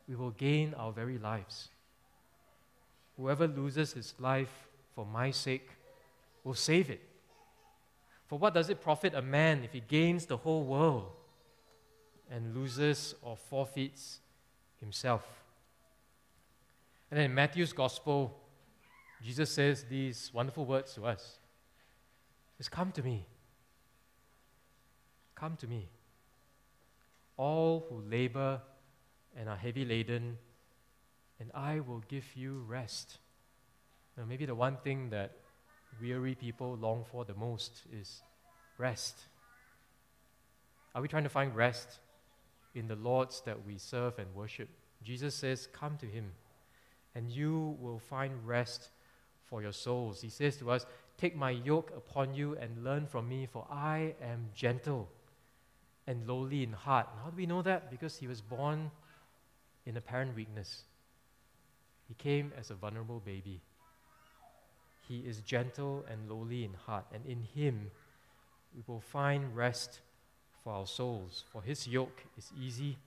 we 0.10 0.16
will 0.16 0.32
gain 0.32 0.74
our 0.74 0.92
very 0.92 1.20
lives. 1.20 1.70
Whoever 3.16 3.48
loses 3.48 3.94
his 3.94 4.16
life 4.18 4.68
for 4.96 5.06
my 5.06 5.30
sake 5.30 5.70
will 6.44 6.56
save 6.56 6.90
it. 6.90 7.02
For 8.26 8.40
what 8.40 8.56
does 8.56 8.70
it 8.70 8.82
profit 8.82 9.14
a 9.14 9.22
man 9.22 9.64
if 9.64 9.72
he 9.72 9.82
gains 9.82 10.26
the 10.26 10.38
whole 10.38 10.64
world 10.64 11.12
and 12.32 12.56
loses 12.56 13.14
or 13.22 13.38
forfeits 13.38 14.20
himself? 14.80 15.24
And 17.12 17.20
then 17.20 17.26
in 17.26 17.36
Matthew's 17.36 17.74
gospel, 17.74 18.36
Jesus 19.24 19.52
says 19.52 19.86
these 19.90 20.32
wonderful 20.34 20.66
words 20.66 20.94
to 20.96 21.06
us. 21.06 21.38
Just 22.58 22.72
come 22.72 22.92
to 22.94 23.04
me. 23.04 23.28
Come 25.40 25.56
to 25.58 25.68
me. 25.68 25.88
All 27.38 27.86
who 27.90 28.02
labor 28.02 28.62
and 29.38 29.48
are 29.48 29.56
heavy 29.56 29.86
laden, 29.86 30.38
and 31.40 31.50
I 31.54 31.80
will 31.80 32.04
give 32.10 32.26
you 32.36 32.66
rest. 32.68 33.20
Now, 34.18 34.26
maybe 34.28 34.46
the 34.46 34.56
one 34.56 34.76
thing 34.84 35.12
that 35.12 35.32
weary 36.02 36.36
people 36.36 36.76
long 36.76 37.06
for 37.10 37.24
the 37.24 37.34
most 37.34 37.84
is 37.94 38.22
rest. 38.78 39.16
Are 40.94 41.02
we 41.02 41.08
trying 41.08 41.24
to 41.24 41.30
find 41.30 41.56
rest 41.56 42.00
in 42.76 42.90
the 42.90 42.96
Lords 42.96 43.42
that 43.46 43.66
we 43.66 43.78
serve 43.78 44.20
and 44.20 44.28
worship? 44.36 44.68
Jesus 45.04 45.36
says, 45.36 45.70
Come 45.72 45.96
to 46.00 46.06
Him, 46.06 46.34
and 47.16 47.32
you 47.32 47.78
will 47.80 48.00
find 48.00 48.46
rest 48.46 48.90
for 49.46 49.62
your 49.62 49.72
souls. 49.72 50.22
He 50.22 50.30
says 50.30 50.58
to 50.58 50.70
us, 50.70 50.86
Take 51.18 51.38
my 51.38 51.52
yoke 51.52 51.94
upon 51.96 52.34
you 52.34 52.58
and 52.60 52.84
learn 52.84 53.08
from 53.08 53.30
me, 53.30 53.48
for 53.50 53.66
I 53.72 54.16
am 54.22 54.50
gentle 54.54 55.08
and 56.10 56.28
lowly 56.28 56.64
in 56.64 56.74
heart. 56.74 57.08
how 57.24 57.30
do 57.30 57.38
we 57.38 57.46
know 57.46 57.62
that? 57.62 57.92
Because 57.92 58.18
He 58.18 58.28
was 58.28 58.42
born 58.42 58.90
in 59.86 59.96
apparent 59.96 60.36
weakness. 60.36 60.82
He 62.08 62.16
came 62.16 62.52
as 62.58 62.72
a 62.72 62.74
vulnerable 62.74 63.22
baby. 63.24 63.62
He 65.08 65.20
is 65.20 65.42
gentle 65.42 66.04
and 66.10 66.28
lowly 66.28 66.64
in 66.64 66.74
heart, 66.74 67.06
and 67.14 67.24
in 67.28 67.44
him 67.44 67.92
we 68.76 68.82
will 68.88 69.02
find 69.02 69.56
rest 69.56 70.02
for 70.64 70.74
our 70.74 70.88
souls. 70.88 71.44
For 71.52 71.62
his 71.62 71.88
yoke 71.88 72.24
is 72.38 72.52
easy, 72.60 72.98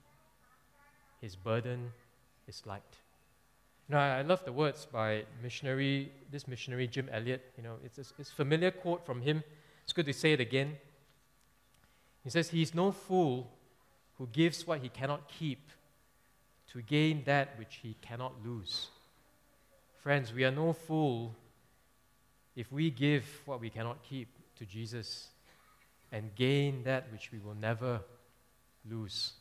his 1.20 1.34
burden 1.34 1.92
is 2.46 2.62
light. 2.66 2.82
Know, 3.88 3.98
I, 3.98 4.22
love 4.22 4.44
the 4.44 4.52
words 4.52 4.86
by 4.90 5.24
missionary, 5.42 6.12
this 6.30 6.46
missionary 6.46 6.86
Jim 6.86 7.08
Elliot. 7.12 7.52
You 7.56 7.64
know, 7.64 7.74
it's 7.84 7.98
it's 7.98 8.30
a 8.30 8.34
familiar 8.34 8.70
quote 8.70 9.04
from 9.04 9.20
him. 9.20 9.42
It's 9.82 9.92
good 9.92 10.06
to 10.06 10.12
say 10.12 10.32
it 10.32 10.40
again. 10.40 10.76
He 12.24 12.30
says, 12.30 12.50
He 12.50 12.62
is 12.62 12.74
no 12.74 12.92
fool 12.92 13.50
who 14.18 14.28
gives 14.32 14.66
what 14.66 14.80
he 14.80 14.88
cannot 14.88 15.28
keep 15.28 15.70
to 16.72 16.82
gain 16.82 17.22
that 17.26 17.58
which 17.58 17.80
he 17.82 17.96
cannot 18.00 18.32
lose. 18.44 18.88
Friends, 20.02 20.32
we 20.32 20.44
are 20.44 20.50
no 20.50 20.72
fool 20.72 21.34
if 22.56 22.70
we 22.72 22.90
give 22.90 23.24
what 23.46 23.60
we 23.60 23.70
cannot 23.70 24.02
keep 24.02 24.28
to 24.56 24.64
Jesus 24.64 25.28
and 26.10 26.34
gain 26.34 26.82
that 26.84 27.10
which 27.12 27.30
we 27.32 27.38
will 27.38 27.54
never 27.54 28.00
lose. 28.88 29.32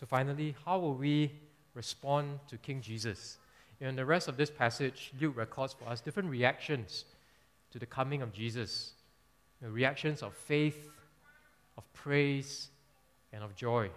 So, 0.00 0.06
finally, 0.06 0.54
how 0.64 0.78
will 0.78 0.94
we 0.94 1.32
respond 1.74 2.40
to 2.48 2.58
King 2.58 2.80
Jesus? 2.80 3.38
In 3.80 3.96
the 3.96 4.04
rest 4.04 4.28
of 4.28 4.36
this 4.36 4.50
passage, 4.50 5.12
Luke 5.20 5.36
records 5.36 5.72
for 5.72 5.88
us 5.88 6.00
different 6.00 6.30
reactions 6.30 7.04
to 7.70 7.78
the 7.78 7.86
coming 7.86 8.22
of 8.22 8.32
Jesus 8.32 8.93
the 9.64 9.70
reactions 9.70 10.22
of 10.22 10.34
faith, 10.34 10.90
of 11.78 11.90
praise, 11.94 12.68
and 13.32 13.42
of 13.42 13.56
joy. 13.56 13.88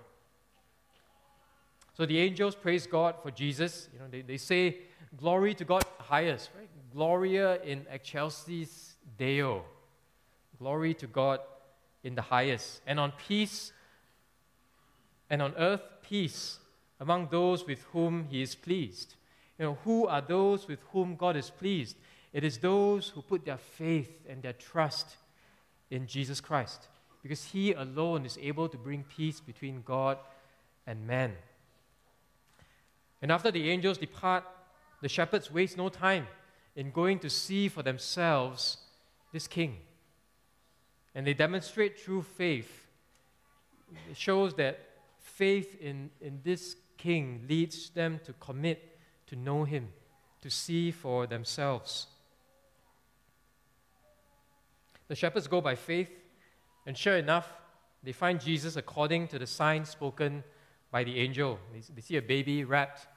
So 1.93 2.05
the 2.05 2.17
angels 2.19 2.55
praise 2.55 2.87
God 2.87 3.15
for 3.21 3.31
Jesus. 3.31 3.89
You 3.91 3.99
know, 3.99 4.05
they, 4.09 4.21
they 4.21 4.37
say, 4.37 4.77
Glory 5.17 5.53
to 5.55 5.65
God 5.65 5.83
highest, 5.99 6.51
right? 6.57 6.69
Gloria 6.93 7.61
in 7.63 7.85
excelsis 7.91 8.95
Deo. 9.17 9.65
Glory 10.57 10.93
to 10.93 11.07
God 11.07 11.41
in 12.01 12.15
the 12.15 12.21
highest. 12.21 12.81
And 12.87 12.97
on 12.97 13.11
peace, 13.27 13.73
and 15.29 15.41
on 15.41 15.53
earth, 15.57 15.81
peace 16.01 16.59
among 17.01 17.27
those 17.29 17.67
with 17.67 17.81
whom 17.91 18.27
he 18.29 18.41
is 18.41 18.55
pleased. 18.55 19.15
You 19.59 19.65
know, 19.65 19.77
who 19.83 20.07
are 20.07 20.21
those 20.21 20.65
with 20.65 20.79
whom 20.93 21.17
God 21.17 21.35
is 21.35 21.49
pleased? 21.49 21.97
It 22.31 22.45
is 22.45 22.57
those 22.59 23.09
who 23.09 23.21
put 23.21 23.43
their 23.43 23.57
faith 23.57 24.25
and 24.29 24.41
their 24.41 24.53
trust 24.53 25.17
in 25.89 26.07
Jesus 26.07 26.41
Christ, 26.41 26.87
because 27.21 27.45
He 27.45 27.73
alone 27.73 28.25
is 28.25 28.37
able 28.41 28.69
to 28.69 28.77
bring 28.77 29.03
peace 29.03 29.39
between 29.39 29.81
God 29.83 30.17
and 30.85 31.05
man. 31.05 31.33
And 33.21 33.31
after 33.31 33.51
the 33.51 33.69
angels 33.69 33.97
depart, 33.97 34.43
the 35.01 35.09
shepherds 35.09 35.51
waste 35.51 35.77
no 35.77 35.89
time 35.89 36.27
in 36.75 36.91
going 36.91 37.19
to 37.19 37.29
see 37.29 37.67
for 37.67 37.83
themselves 37.83 38.77
this 39.33 39.47
king. 39.47 39.77
And 41.15 41.25
they 41.25 41.33
demonstrate 41.33 42.03
true 42.03 42.21
faith. 42.21 42.85
It 44.09 44.17
shows 44.17 44.53
that 44.55 44.79
faith 45.17 45.79
in, 45.81 46.11
in 46.21 46.41
this 46.43 46.75
king 46.97 47.45
leads 47.49 47.89
them 47.89 48.19
to 48.25 48.33
commit 48.33 48.97
to 49.27 49.35
know 49.35 49.63
him, 49.63 49.89
to 50.41 50.49
see 50.49 50.91
for 50.91 51.27
themselves. 51.27 52.07
The 55.07 55.15
shepherds 55.15 55.47
go 55.47 55.61
by 55.61 55.75
faith, 55.75 56.09
and 56.85 56.97
sure 56.97 57.17
enough, 57.17 57.49
they 58.03 58.11
find 58.11 58.39
Jesus 58.39 58.75
according 58.75 59.27
to 59.29 59.39
the 59.39 59.47
sign 59.47 59.85
spoken 59.85 60.43
by 60.91 61.03
the 61.03 61.19
angel. 61.19 61.59
They, 61.95 62.01
see 62.01 62.17
a 62.17 62.21
baby 62.21 62.63
wrapped 62.63 63.07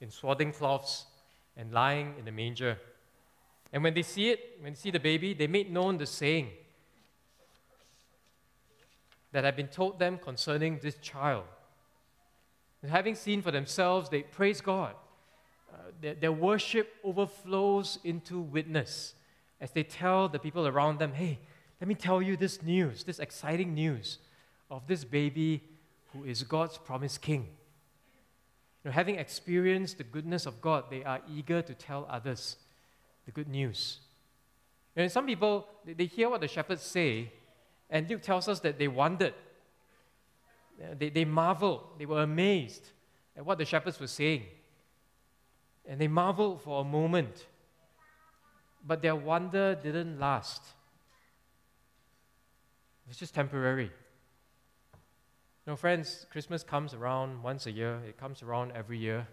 in 0.00 0.10
swaddling 0.10 0.52
cloths 0.52 1.06
and 1.56 1.72
lying 1.72 2.14
in 2.18 2.24
the 2.24 2.32
manger. 2.32 2.78
And 3.72 3.82
when 3.82 3.94
they 3.94 4.02
see 4.02 4.30
it, 4.30 4.58
when 4.60 4.72
they 4.72 4.78
see 4.78 4.90
the 4.90 5.00
baby, 5.00 5.34
they 5.34 5.46
made 5.46 5.70
known 5.70 5.98
the 5.98 6.06
saying 6.06 6.50
that 9.32 9.44
had 9.44 9.56
been 9.56 9.68
told 9.68 9.98
them 9.98 10.18
concerning 10.18 10.78
this 10.82 10.96
child. 10.96 11.44
And 12.82 12.90
having 12.90 13.14
seen 13.14 13.42
for 13.42 13.50
themselves, 13.50 14.08
they 14.08 14.22
praise 14.22 14.60
God. 14.60 14.94
Uh, 15.72 15.76
their, 16.00 16.14
their 16.14 16.32
worship 16.32 16.94
overflows 17.04 17.98
into 18.04 18.38
witness 18.38 19.14
as 19.60 19.70
they 19.72 19.82
tell 19.82 20.28
the 20.28 20.38
people 20.38 20.66
around 20.66 20.98
them, 20.98 21.12
hey, 21.12 21.38
let 21.80 21.88
me 21.88 21.94
tell 21.94 22.20
you 22.20 22.36
this 22.36 22.62
news, 22.62 23.04
this 23.04 23.18
exciting 23.18 23.74
news 23.74 24.18
of 24.70 24.86
this 24.86 25.04
baby 25.04 25.62
who 26.12 26.24
is 26.24 26.42
God's 26.42 26.78
promised 26.78 27.20
king. 27.20 27.48
You 28.84 28.90
know, 28.90 28.92
having 28.92 29.16
experienced 29.16 29.98
the 29.98 30.04
goodness 30.04 30.46
of 30.46 30.60
God, 30.60 30.84
they 30.90 31.04
are 31.04 31.20
eager 31.32 31.62
to 31.62 31.74
tell 31.74 32.06
others 32.10 32.56
the 33.26 33.32
good 33.32 33.48
news. 33.48 33.98
And 34.96 35.10
some 35.10 35.26
people, 35.26 35.66
they 35.84 36.06
hear 36.06 36.28
what 36.28 36.40
the 36.40 36.48
shepherds 36.48 36.82
say, 36.82 37.32
and 37.90 38.08
Luke 38.08 38.22
tells 38.22 38.48
us 38.48 38.60
that 38.60 38.78
they 38.78 38.88
wondered. 38.88 39.34
They, 40.98 41.10
they 41.10 41.24
marveled, 41.24 41.84
they 41.98 42.06
were 42.06 42.22
amazed 42.22 42.90
at 43.36 43.44
what 43.44 43.58
the 43.58 43.64
shepherds 43.64 44.00
were 44.00 44.06
saying. 44.06 44.44
And 45.86 46.00
they 46.00 46.08
marveled 46.08 46.60
for 46.62 46.80
a 46.80 46.84
moment 46.84 47.46
but 48.88 49.02
their 49.02 49.14
wonder 49.14 49.74
didn't 49.74 50.18
last. 50.18 50.62
It 53.04 53.10
was 53.10 53.18
just 53.18 53.34
temporary. 53.34 53.84
You 54.94 55.72
know, 55.72 55.76
friends, 55.76 56.26
Christmas 56.32 56.62
comes 56.64 56.94
around 56.94 57.42
once 57.42 57.66
a 57.66 57.70
year, 57.70 58.00
it 58.08 58.16
comes 58.16 58.42
around 58.42 58.72
every 58.74 58.96
year. 58.96 59.28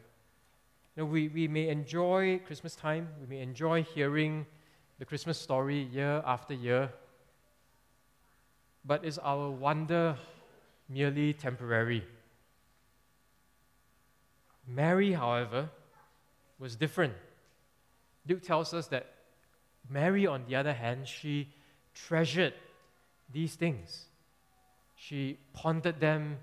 You 0.95 1.03
know, 1.03 1.05
we, 1.05 1.29
we 1.29 1.47
may 1.47 1.69
enjoy 1.69 2.39
Christmas 2.45 2.75
time, 2.75 3.07
we 3.21 3.27
may 3.27 3.41
enjoy 3.41 3.83
hearing 3.83 4.45
the 4.99 5.05
Christmas 5.05 5.39
story 5.39 5.83
year 5.83 6.21
after 6.25 6.53
year, 6.53 6.91
but 8.83 9.05
is 9.05 9.17
our 9.19 9.49
wonder 9.49 10.17
merely 10.89 11.31
temporary? 11.31 12.03
Mary, 14.67 15.13
however, 15.13 15.69
was 16.59 16.75
different. 16.75 17.13
Luke 18.27 18.41
tells 18.41 18.73
us 18.73 18.87
that 18.87 19.14
Mary, 19.89 20.25
on 20.25 20.45
the 20.47 20.55
other 20.55 20.73
hand, 20.73 21.07
she 21.07 21.49
treasured 21.93 22.53
these 23.31 23.55
things. 23.55 24.05
She 24.95 25.37
pondered 25.53 25.99
them 25.99 26.37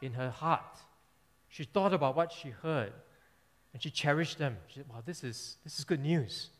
in 0.00 0.12
her 0.12 0.30
heart. 0.30 0.78
She 1.48 1.64
thought 1.64 1.92
about 1.92 2.16
what 2.16 2.32
she 2.32 2.50
heard 2.50 2.92
and 3.72 3.82
she 3.82 3.90
cherished 3.90 4.38
them. 4.38 4.56
She 4.68 4.76
said, 4.76 4.88
Wow, 4.88 5.02
this 5.04 5.24
is, 5.24 5.56
this 5.64 5.78
is 5.78 5.84
good 5.84 6.00
news. 6.00 6.50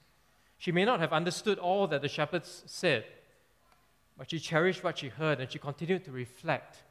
She 0.59 0.73
may 0.73 0.85
not 0.85 1.01
have 1.01 1.13
understood 1.13 1.59
all 1.59 1.87
that 1.89 2.03
the 2.03 2.09
shepherds 2.09 2.65
said, 2.67 3.05
but 4.17 4.31
she 4.31 4.39
cherished 4.39 4.83
what 4.83 4.99
she 4.99 5.09
heard 5.09 5.41
and 5.41 5.51
she 5.51 5.59
continued 5.59 6.05
to 6.05 6.11
reflect 6.11 6.83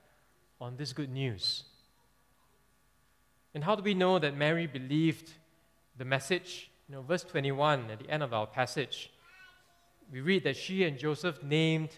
on 0.61 0.78
this 0.78 0.93
good 0.93 1.11
news. 1.11 1.63
And 3.53 3.63
how 3.63 3.75
do 3.75 3.84
we 3.84 3.93
know 3.93 4.19
that 4.19 4.38
Mary 4.38 4.67
believed 4.67 5.32
the 5.97 6.05
message? 6.05 6.69
You 6.88 6.95
know, 6.95 7.01
verse 7.01 7.23
21 7.23 7.91
at 7.91 7.99
the 7.99 8.09
end 8.09 8.23
of 8.23 8.34
our 8.34 8.47
passage 8.47 9.11
we 10.11 10.21
read 10.21 10.43
that 10.43 10.55
she 10.55 10.83
and 10.83 10.97
Joseph 10.97 11.43
named 11.43 11.89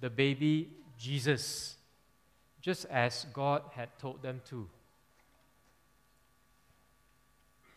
the 0.00 0.10
baby 0.10 0.70
Jesus, 0.98 1.76
just 2.60 2.84
as 2.86 3.26
God 3.32 3.62
had 3.74 3.88
told 3.98 4.22
them 4.22 4.40
to. 4.50 4.68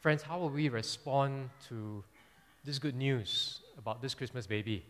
Friends, 0.01 0.23
how 0.23 0.39
will 0.39 0.49
we 0.49 0.67
respond 0.69 1.49
to 1.69 2.03
this 2.65 2.79
good 2.79 2.95
news 2.95 3.61
about 3.77 4.01
this 4.01 4.15
Christmas 4.15 4.47
baby? 4.47 4.83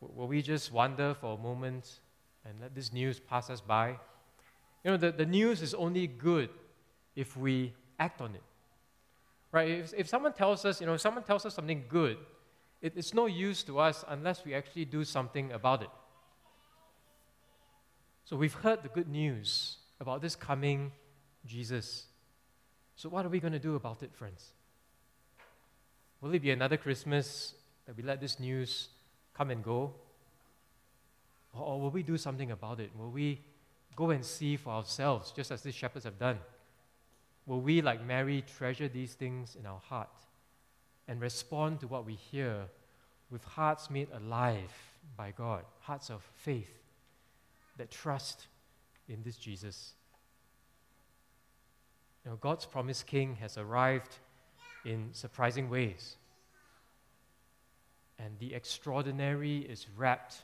Will 0.00 0.28
we 0.28 0.42
just 0.42 0.70
wonder 0.70 1.14
for 1.14 1.38
a 1.38 1.42
moment 1.42 2.00
and 2.44 2.60
let 2.60 2.74
this 2.74 2.92
news 2.92 3.18
pass 3.18 3.48
us 3.48 3.60
by? 3.60 3.96
You 4.84 4.92
know, 4.92 4.96
the, 4.98 5.10
the 5.10 5.26
news 5.26 5.62
is 5.62 5.74
only 5.74 6.06
good 6.06 6.50
if 7.16 7.36
we 7.36 7.72
act 7.98 8.20
on 8.20 8.34
it. 8.34 8.42
Right? 9.50 9.70
If, 9.70 9.94
if 9.96 10.08
someone 10.08 10.34
tells 10.34 10.64
us, 10.66 10.80
you 10.80 10.86
know, 10.86 10.94
if 10.94 11.00
someone 11.00 11.24
tells 11.24 11.46
us 11.46 11.54
something 11.54 11.84
good, 11.88 12.18
it, 12.80 12.94
it's 12.96 13.14
no 13.14 13.26
use 13.26 13.62
to 13.64 13.78
us 13.78 14.04
unless 14.08 14.44
we 14.44 14.54
actually 14.54 14.84
do 14.84 15.04
something 15.04 15.52
about 15.52 15.82
it. 15.82 15.90
So 18.24 18.36
we've 18.36 18.54
heard 18.54 18.82
the 18.82 18.88
good 18.88 19.08
news 19.08 19.76
about 20.00 20.20
this 20.20 20.36
coming 20.36 20.92
Jesus. 21.46 22.06
So, 22.96 23.08
what 23.08 23.24
are 23.24 23.28
we 23.28 23.40
going 23.40 23.52
to 23.52 23.58
do 23.58 23.76
about 23.76 24.02
it, 24.02 24.14
friends? 24.14 24.52
Will 26.20 26.34
it 26.34 26.42
be 26.42 26.50
another 26.50 26.76
Christmas 26.76 27.54
that 27.86 27.96
we 27.96 28.02
let 28.02 28.20
this 28.20 28.40
news 28.40 28.88
come 29.34 29.50
and 29.50 29.62
go? 29.62 29.94
Or, 31.54 31.62
or 31.62 31.80
will 31.80 31.90
we 31.90 32.02
do 32.02 32.16
something 32.16 32.50
about 32.50 32.80
it? 32.80 32.90
Will 32.96 33.10
we 33.10 33.40
go 33.94 34.10
and 34.10 34.24
see 34.24 34.56
for 34.56 34.70
ourselves, 34.70 35.30
just 35.30 35.50
as 35.50 35.62
these 35.62 35.74
shepherds 35.74 36.04
have 36.04 36.18
done? 36.18 36.38
Will 37.46 37.60
we, 37.60 37.80
like 37.80 38.04
Mary, 38.04 38.42
treasure 38.56 38.88
these 38.88 39.14
things 39.14 39.56
in 39.58 39.66
our 39.66 39.78
heart? 39.78 40.08
And 41.08 41.20
respond 41.20 41.80
to 41.80 41.86
what 41.86 42.04
we 42.04 42.14
hear 42.14 42.64
with 43.30 43.44
hearts 43.44 43.90
made 43.90 44.08
alive 44.12 44.72
by 45.16 45.32
God, 45.36 45.64
hearts 45.80 46.10
of 46.10 46.22
faith 46.36 46.70
that 47.76 47.90
trust 47.90 48.46
in 49.08 49.22
this 49.22 49.36
Jesus. 49.36 49.92
You 52.24 52.30
know, 52.32 52.36
God's 52.36 52.66
promised 52.66 53.06
king 53.06 53.36
has 53.36 53.56
arrived 53.56 54.16
in 54.84 55.10
surprising 55.12 55.68
ways. 55.68 56.16
And 58.18 58.38
the 58.38 58.54
extraordinary 58.54 59.58
is 59.58 59.86
wrapped 59.96 60.42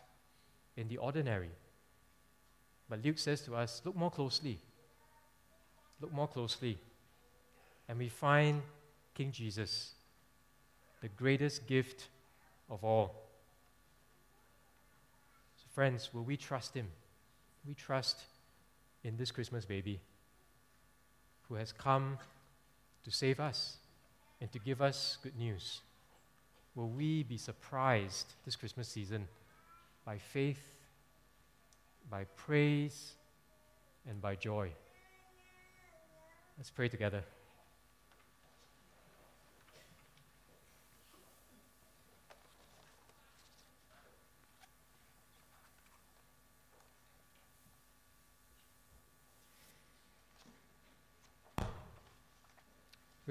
in 0.76 0.88
the 0.88 0.98
ordinary. 0.98 1.50
But 2.88 3.02
Luke 3.04 3.18
says 3.18 3.40
to 3.42 3.56
us 3.56 3.82
look 3.84 3.96
more 3.96 4.10
closely. 4.10 4.58
look 6.00 6.12
more 6.12 6.28
closely 6.28 6.78
and 7.88 7.98
we 7.98 8.08
find 8.08 8.62
King 9.14 9.30
Jesus, 9.32 9.92
the 11.02 11.08
greatest 11.08 11.66
gift 11.66 12.08
of 12.70 12.82
all. 12.84 13.14
So, 15.56 15.64
friends, 15.74 16.08
will 16.14 16.22
we 16.22 16.36
trust 16.36 16.74
him? 16.74 16.86
We 17.66 17.74
trust 17.74 18.20
in 19.04 19.16
this 19.16 19.30
Christmas 19.30 19.64
baby 19.64 20.00
who 21.48 21.56
has 21.56 21.72
come 21.72 22.18
to 23.04 23.10
save 23.10 23.40
us 23.40 23.76
and 24.40 24.50
to 24.52 24.58
give 24.58 24.80
us 24.80 25.18
good 25.22 25.36
news. 25.36 25.80
Will 26.74 26.88
we 26.88 27.24
be 27.24 27.36
surprised 27.36 28.32
this 28.44 28.56
Christmas 28.56 28.88
season 28.88 29.28
by 30.06 30.18
faith, 30.18 30.62
by 32.10 32.24
praise, 32.36 33.12
and 34.08 34.20
by 34.22 34.36
joy? 34.36 34.70
Let's 36.56 36.70
pray 36.70 36.88
together. 36.88 37.22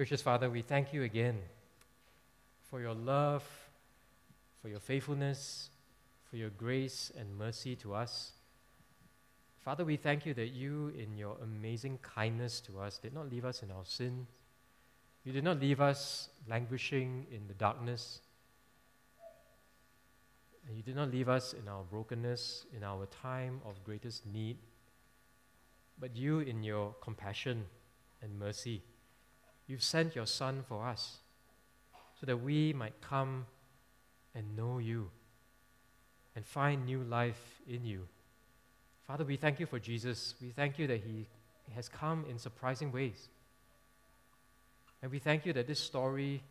Gracious 0.02 0.24
Father, 0.24 0.49
we 0.49 0.64
thank 0.64 0.93
you 0.93 1.04
again 1.04 1.38
for 2.72 2.82
your 2.82 2.95
love, 2.95 3.43
for 4.60 4.68
your 4.68 4.80
faithfulness, 4.80 5.70
for 6.28 6.38
your 6.38 6.49
grace 6.49 7.12
and 7.16 7.38
mercy 7.38 7.76
to 7.76 7.93
us. 7.93 8.32
Father, 9.64 9.86
we 9.86 9.97
thank 9.97 10.26
you 10.26 10.34
that 10.34 10.47
you, 10.47 10.91
in 10.97 11.16
your 11.20 11.38
amazing 11.43 11.99
kindness 12.02 12.62
to 12.62 12.80
us, 12.80 12.97
did 12.97 13.14
not 13.14 13.30
leave 13.30 13.45
us 13.45 13.62
in 13.62 13.70
our 13.70 13.86
sin. 13.86 14.26
You 15.24 15.34
did 15.34 15.43
not 15.43 15.60
leave 15.60 15.80
us 15.80 16.30
languishing 16.49 17.28
in 17.32 17.47
the 17.47 17.54
darkness. 17.54 18.22
And 20.68 20.76
you 20.76 20.82
did 20.82 20.95
not 20.95 21.12
leave 21.12 21.30
us 21.30 21.54
in 21.54 21.68
our 21.68 21.84
brokenness, 21.84 22.66
in 22.76 22.84
our 22.84 23.06
time 23.22 23.62
of 23.68 23.84
greatest 23.84 24.26
need. 24.26 24.58
But 25.99 26.16
you, 26.16 26.39
in 26.39 26.64
your 26.64 26.95
compassion 27.04 27.66
and 28.24 28.39
mercy, 28.39 28.82
You've 29.72 29.82
sent 29.82 30.18
your 30.18 30.26
Son 30.26 30.66
for 30.68 30.86
us 30.86 31.20
so 32.20 32.26
that 32.26 32.36
we 32.36 32.74
might 32.74 33.00
come 33.00 33.46
and 34.36 34.58
know 34.58 34.80
you 34.80 35.10
and 36.36 36.46
find 36.46 36.86
new 36.86 37.04
life 37.04 37.62
in 37.70 37.86
you. 37.86 38.06
Father, 39.08 39.24
we 39.24 39.38
thank 39.38 39.62
you 39.62 39.66
for 39.66 39.80
Jesus. 39.80 40.36
We 40.42 40.50
thank 40.50 40.78
you 40.78 40.88
that 40.88 41.00
he 41.00 41.26
has 41.74 41.88
come 41.88 42.26
in 42.30 42.38
surprising 42.38 42.92
ways. 42.92 43.30
And 45.02 45.10
we 45.10 45.20
thank 45.20 45.46
you 45.46 45.54
that 45.54 45.68
this 45.68 45.80
story 45.80 46.44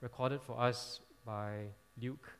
recorded 0.00 0.40
for 0.40 0.58
us 0.58 1.00
by 1.26 1.64
Luke, 2.00 2.30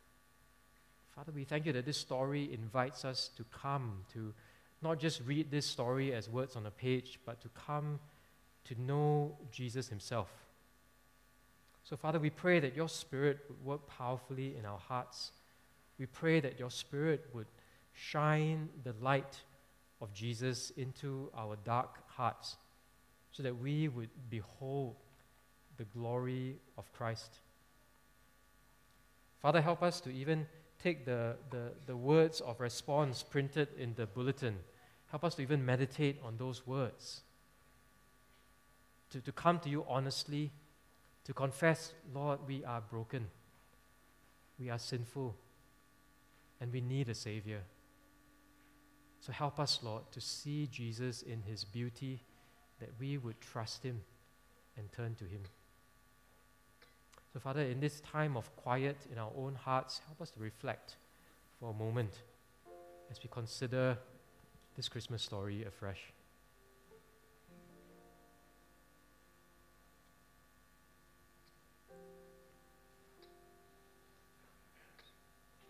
Father, 1.14 1.32
we 1.32 1.44
thank 1.44 1.66
you 1.66 1.74
that 1.74 1.84
this 1.84 1.98
story 1.98 2.48
invites 2.50 3.04
us 3.04 3.28
to 3.36 3.44
come, 3.52 3.98
to 4.14 4.32
not 4.80 4.98
just 4.98 5.20
read 5.26 5.50
this 5.50 5.66
story 5.66 6.14
as 6.14 6.30
words 6.30 6.56
on 6.56 6.64
a 6.64 6.70
page, 6.70 7.20
but 7.26 7.42
to 7.42 7.50
come 7.50 8.00
to 8.64 8.80
know 8.80 9.36
Jesus 9.50 9.88
Himself. 9.88 10.28
So, 11.84 11.96
Father, 11.96 12.18
we 12.18 12.30
pray 12.30 12.60
that 12.60 12.74
your 12.74 12.88
Spirit 12.88 13.40
would 13.48 13.64
work 13.64 13.86
powerfully 13.86 14.56
in 14.58 14.64
our 14.64 14.78
hearts. 14.78 15.32
We 15.98 16.06
pray 16.06 16.40
that 16.40 16.58
your 16.58 16.70
Spirit 16.70 17.26
would 17.34 17.46
shine 17.92 18.68
the 18.82 18.94
light 19.00 19.40
of 20.00 20.12
Jesus 20.14 20.72
into 20.76 21.30
our 21.36 21.56
dark 21.64 21.98
hearts 22.08 22.56
so 23.32 23.42
that 23.42 23.56
we 23.56 23.88
would 23.88 24.10
behold 24.30 24.96
the 25.76 25.84
glory 25.84 26.56
of 26.78 26.90
Christ. 26.92 27.38
Father, 29.42 29.60
help 29.60 29.82
us 29.82 30.00
to 30.02 30.10
even 30.10 30.46
take 30.82 31.04
the, 31.04 31.36
the, 31.50 31.72
the 31.86 31.96
words 31.96 32.40
of 32.40 32.60
response 32.60 33.22
printed 33.22 33.68
in 33.78 33.94
the 33.94 34.06
bulletin. 34.06 34.56
Help 35.10 35.24
us 35.24 35.34
to 35.34 35.42
even 35.42 35.64
meditate 35.64 36.18
on 36.24 36.36
those 36.38 36.66
words 36.66 37.22
to, 39.14 39.20
to 39.20 39.32
come 39.32 39.60
to 39.60 39.68
you 39.68 39.84
honestly, 39.88 40.50
to 41.24 41.32
confess, 41.32 41.92
Lord, 42.12 42.40
we 42.48 42.64
are 42.64 42.80
broken, 42.80 43.28
we 44.58 44.70
are 44.70 44.78
sinful, 44.78 45.36
and 46.60 46.72
we 46.72 46.80
need 46.80 47.08
a 47.08 47.14
Savior. 47.14 47.60
So 49.20 49.30
help 49.32 49.60
us, 49.60 49.78
Lord, 49.84 50.02
to 50.10 50.20
see 50.20 50.66
Jesus 50.66 51.22
in 51.22 51.42
his 51.42 51.64
beauty, 51.64 52.22
that 52.80 52.90
we 52.98 53.16
would 53.16 53.40
trust 53.40 53.84
him 53.84 54.00
and 54.76 54.90
turn 54.90 55.14
to 55.14 55.24
him. 55.24 55.42
So, 57.32 57.38
Father, 57.38 57.62
in 57.62 57.78
this 57.78 58.00
time 58.00 58.36
of 58.36 58.54
quiet 58.56 58.96
in 59.12 59.18
our 59.18 59.30
own 59.36 59.54
hearts, 59.54 60.00
help 60.06 60.20
us 60.20 60.30
to 60.32 60.40
reflect 60.40 60.96
for 61.60 61.70
a 61.70 61.72
moment 61.72 62.18
as 63.12 63.22
we 63.22 63.30
consider 63.30 63.96
this 64.76 64.88
Christmas 64.88 65.22
story 65.22 65.64
afresh. 65.64 66.13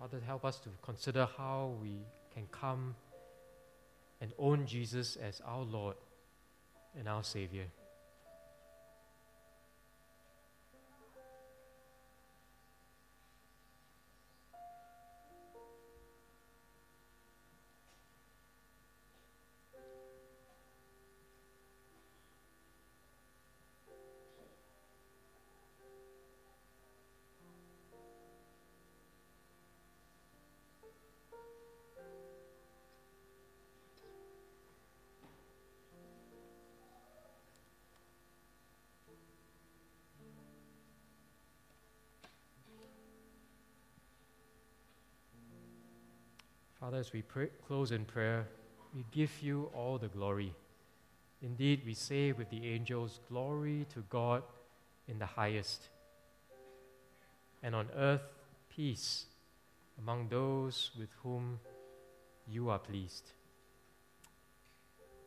Father, 0.05 0.21
help 0.27 0.45
us 0.45 0.59
to 0.59 0.69
consider 0.83 1.27
how 1.39 1.79
we 1.81 2.05
can 2.35 2.47
come 2.53 2.95
and 4.21 4.35
own 4.39 4.67
Jesus 4.67 5.17
as 5.17 5.41
our 5.47 5.63
Lord 5.63 5.97
and 6.95 7.09
our 7.09 7.25
Savior. 7.25 7.65
Father, 46.85 46.99
as 46.99 47.15
we 47.15 47.23
pray, 47.23 47.49
close 47.67 47.93
in 47.93 48.05
prayer, 48.05 48.47
we 48.95 49.07
give 49.11 49.31
you 49.41 49.71
all 49.75 49.97
the 49.97 50.09
glory. 50.09 50.53
Indeed, 51.41 51.81
we 51.87 51.95
say 51.95 52.33
with 52.33 52.51
the 52.51 52.63
angels, 52.63 53.21
Glory 53.31 53.87
to 53.95 54.01
God 54.11 54.43
in 55.09 55.19
the 55.19 55.25
highest, 55.25 55.89
and 57.63 57.75
on 57.75 57.89
earth, 57.97 58.21
peace 58.69 59.25
among 59.99 60.29
those 60.29 60.91
with 60.99 61.09
whom 61.23 61.59
you 62.47 62.69
are 62.69 62.79
pleased. 62.79 63.31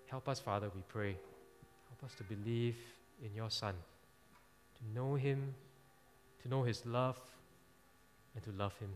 Help 0.05 0.29
us, 0.29 0.39
Father, 0.39 0.69
we 0.75 0.83
pray. 0.87 1.17
Help 1.89 2.03
us 2.03 2.15
to 2.17 2.23
believe 2.23 2.77
in 3.25 3.33
your 3.33 3.49
Son, 3.49 3.73
to 4.75 4.93
know 4.93 5.15
him, 5.15 5.55
to 6.43 6.49
know 6.49 6.61
his 6.61 6.85
love, 6.85 7.19
and 8.35 8.43
to 8.43 8.51
love 8.51 8.77
him. 8.77 8.91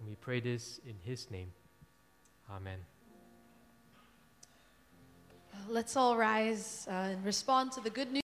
And 0.00 0.08
we 0.08 0.14
pray 0.14 0.40
this 0.40 0.80
in 0.86 0.94
his 1.04 1.30
name. 1.30 1.52
Amen. 2.50 2.78
Let's 5.68 5.96
all 5.96 6.16
rise 6.16 6.86
uh, 6.88 7.12
and 7.12 7.24
respond 7.24 7.72
to 7.72 7.80
the 7.80 7.90
good 7.90 8.10
news. 8.10 8.22